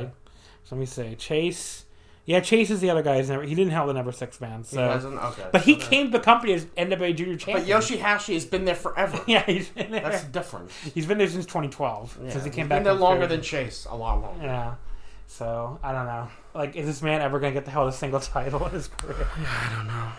[0.64, 1.16] So let me see.
[1.16, 1.84] Chase.
[2.28, 3.18] Yeah, Chase is the other guy.
[3.18, 4.62] He's never, he didn't have the number six man.
[4.64, 5.16] He So, hasn't?
[5.16, 5.46] Okay.
[5.52, 5.86] but he Okay.
[5.88, 7.68] came to the company as NWA Junior Champion.
[7.68, 7.84] But.
[7.84, 9.22] Yoshihashi has been there forever.
[9.28, 10.02] Yeah, he's been there.
[10.02, 10.72] That's different.
[10.96, 12.18] he's been there since 2012.
[12.24, 12.32] Yeah.
[12.32, 12.78] Since he came He's back.
[12.78, 13.86] Been there longer than Chase.
[13.88, 14.44] A lot longer.
[14.44, 14.74] Yeah.
[15.28, 16.28] So I don't know.
[16.54, 18.88] Like, is this man ever gonna get the hell of a single title in his
[18.88, 19.28] career?
[19.42, 20.12] Yeah, I don't know.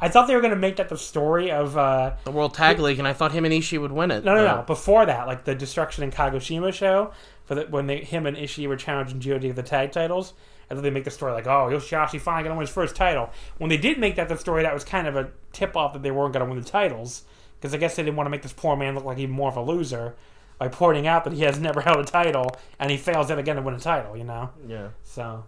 [0.00, 1.76] I thought they were gonna make that the story of.
[1.76, 4.24] uh The World Tag League, and I thought him and Ishii would win it.
[4.24, 4.62] No, no, no.
[4.62, 7.12] Before that, like the Destruction in Kagoshima show,
[7.44, 10.34] for the, when they him and Ishii were challenging God for the tag titles,
[10.68, 13.30] and then they make the story like, oh, Yoshihashi finally gonna win his first title.
[13.58, 16.02] When they did make that the story, that was kind of a tip off that
[16.02, 17.24] they weren't gonna win the titles,
[17.58, 19.48] because I guess they didn't want to make this poor man look like even more
[19.50, 20.14] of a loser
[20.60, 23.56] by pointing out that he has never held a title and he fails yet again
[23.56, 24.16] to win a title.
[24.16, 24.50] You know.
[24.68, 24.88] Yeah.
[25.02, 25.44] So,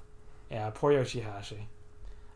[0.51, 1.59] yeah, poor Yoshihashi.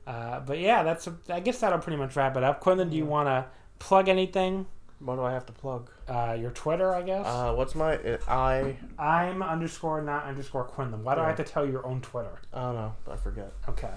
[0.07, 1.09] Uh, but yeah, that's.
[1.29, 2.61] I guess that'll pretty much wrap it up.
[2.61, 3.47] Quinlan, do you want to
[3.81, 4.66] plug anything?
[5.01, 5.91] What do I have to plug?
[6.09, 7.27] Uh, your Twitter, I guess.
[7.27, 8.77] Uh, what's my uh, I?
[8.99, 11.03] I'm underscore not underscore Quinlan.
[11.03, 12.39] Why do I have to tell you your own Twitter?
[12.55, 12.95] I don't know.
[13.11, 13.53] I forget.
[13.68, 13.91] Okay.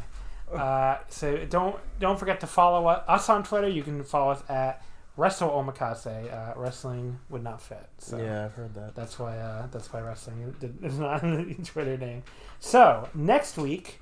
[0.51, 3.67] Uh, so don't don't forget to follow u- us on Twitter.
[3.67, 4.83] You can follow us at
[5.19, 6.33] Wrestle Omakase.
[6.33, 7.85] Uh, wrestling would not fit.
[7.97, 8.95] So Yeah, I've heard that.
[8.95, 12.23] that's why uh, that's why wrestling is not in the Twitter name.
[12.61, 13.99] So next week,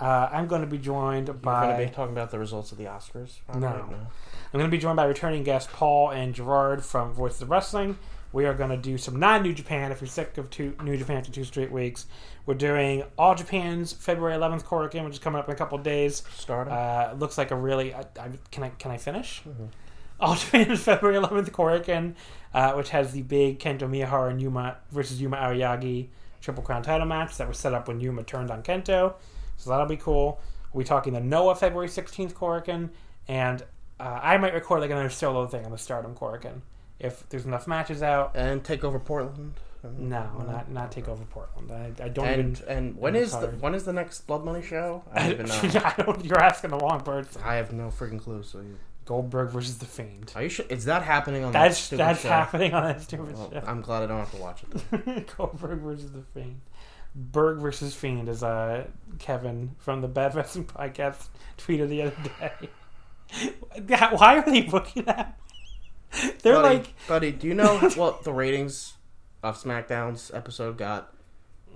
[0.00, 2.72] uh, I'm going to be joined You're by going to be talking about the results
[2.72, 3.36] of the Oscars.
[3.54, 3.68] No.
[3.68, 7.96] I'm going to be joined by returning guests Paul and Gerard from Voices of Wrestling.
[8.32, 9.92] We are going to do some non New Japan.
[9.92, 12.06] If you're sick of two New Japan for two straight weeks,
[12.44, 15.84] we're doing All Japan's February 11th Korakuen, which is coming up in a couple of
[15.84, 16.24] days.
[16.34, 16.74] Stardom.
[16.76, 17.94] Uh, looks like a really.
[17.94, 19.42] I, I, can I can I finish?
[19.48, 19.66] Mm-hmm.
[20.20, 22.14] Japan's February 11th Korakuen,
[22.54, 26.08] uh, which has the big Kento Miyahara and Yuma versus Yuma Aoyagi
[26.40, 29.14] Triple Crown title match that was set up when Yuma turned on Kento.
[29.56, 30.40] So that'll be cool.
[30.72, 32.90] We're talking the Noah February 16th Korakuen,
[33.28, 33.62] and
[33.98, 36.60] uh, I might record like another solo thing on the Stardom Korakuen
[36.98, 38.32] if there's enough matches out.
[38.34, 39.54] and take over Portland.
[39.98, 41.70] No, not not take over Portland.
[41.70, 42.68] I, I don't And even.
[42.68, 45.04] and when I'm the when is the next Blood Money show?
[45.12, 45.80] I don't even know.
[45.84, 47.40] I don't, you're asking the wrong person.
[47.44, 48.42] I have no freaking clue.
[48.42, 50.30] So you, Goldberg versus the Fiend.
[50.34, 50.66] are you sure?
[50.68, 52.28] Is that happening on that That's stupid that's show?
[52.28, 53.62] happening on that stupid Well, show.
[53.66, 55.32] I'm glad I don't have to watch it.
[55.36, 56.60] Goldberg versus the Fiend.
[57.14, 58.84] Berg versus Fiend is uh
[59.18, 62.68] Kevin from the Bad Wrestling Podcast tweeted the other day.
[64.16, 65.38] Why are they booking that?
[66.42, 68.94] They're buddy, like buddy, do you know what the ratings
[69.42, 71.12] of SmackDown's episode got?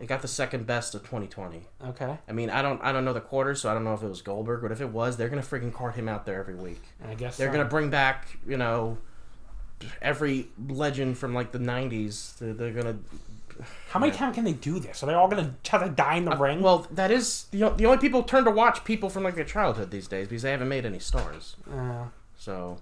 [0.00, 1.66] It got the second best of 2020.
[1.88, 2.18] okay.
[2.28, 4.08] I mean, I don't, I don't know the quarter, so I don't know if it
[4.08, 6.82] was Goldberg, but if it was, they're gonna freaking cart him out there every week.
[7.06, 7.52] I guess They're so.
[7.52, 8.96] gonna bring back, you know,
[10.02, 12.38] every legend from like the 90s.
[12.38, 12.96] They're, they're gonna.
[13.90, 14.18] How many yeah.
[14.18, 15.02] times can they do this?
[15.02, 16.60] Are they all gonna try to die in the ring?
[16.60, 19.44] Uh, Well, that is the the only people turn to watch people from like their
[19.44, 21.56] childhood these days because they haven't made any stars.
[21.70, 22.06] Uh,
[22.38, 22.78] So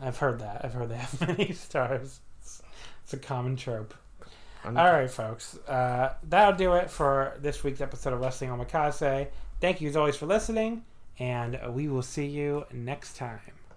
[0.00, 0.64] I've heard that.
[0.64, 2.20] I've heard they have many stars.
[2.40, 3.92] It's a common trope.
[4.64, 5.58] I'm, All right, folks.
[5.66, 9.28] Uh, that'll do it for this week's episode of Wrestling Omakase.
[9.60, 10.84] Thank you as always for listening,
[11.18, 13.61] and we will see you next time.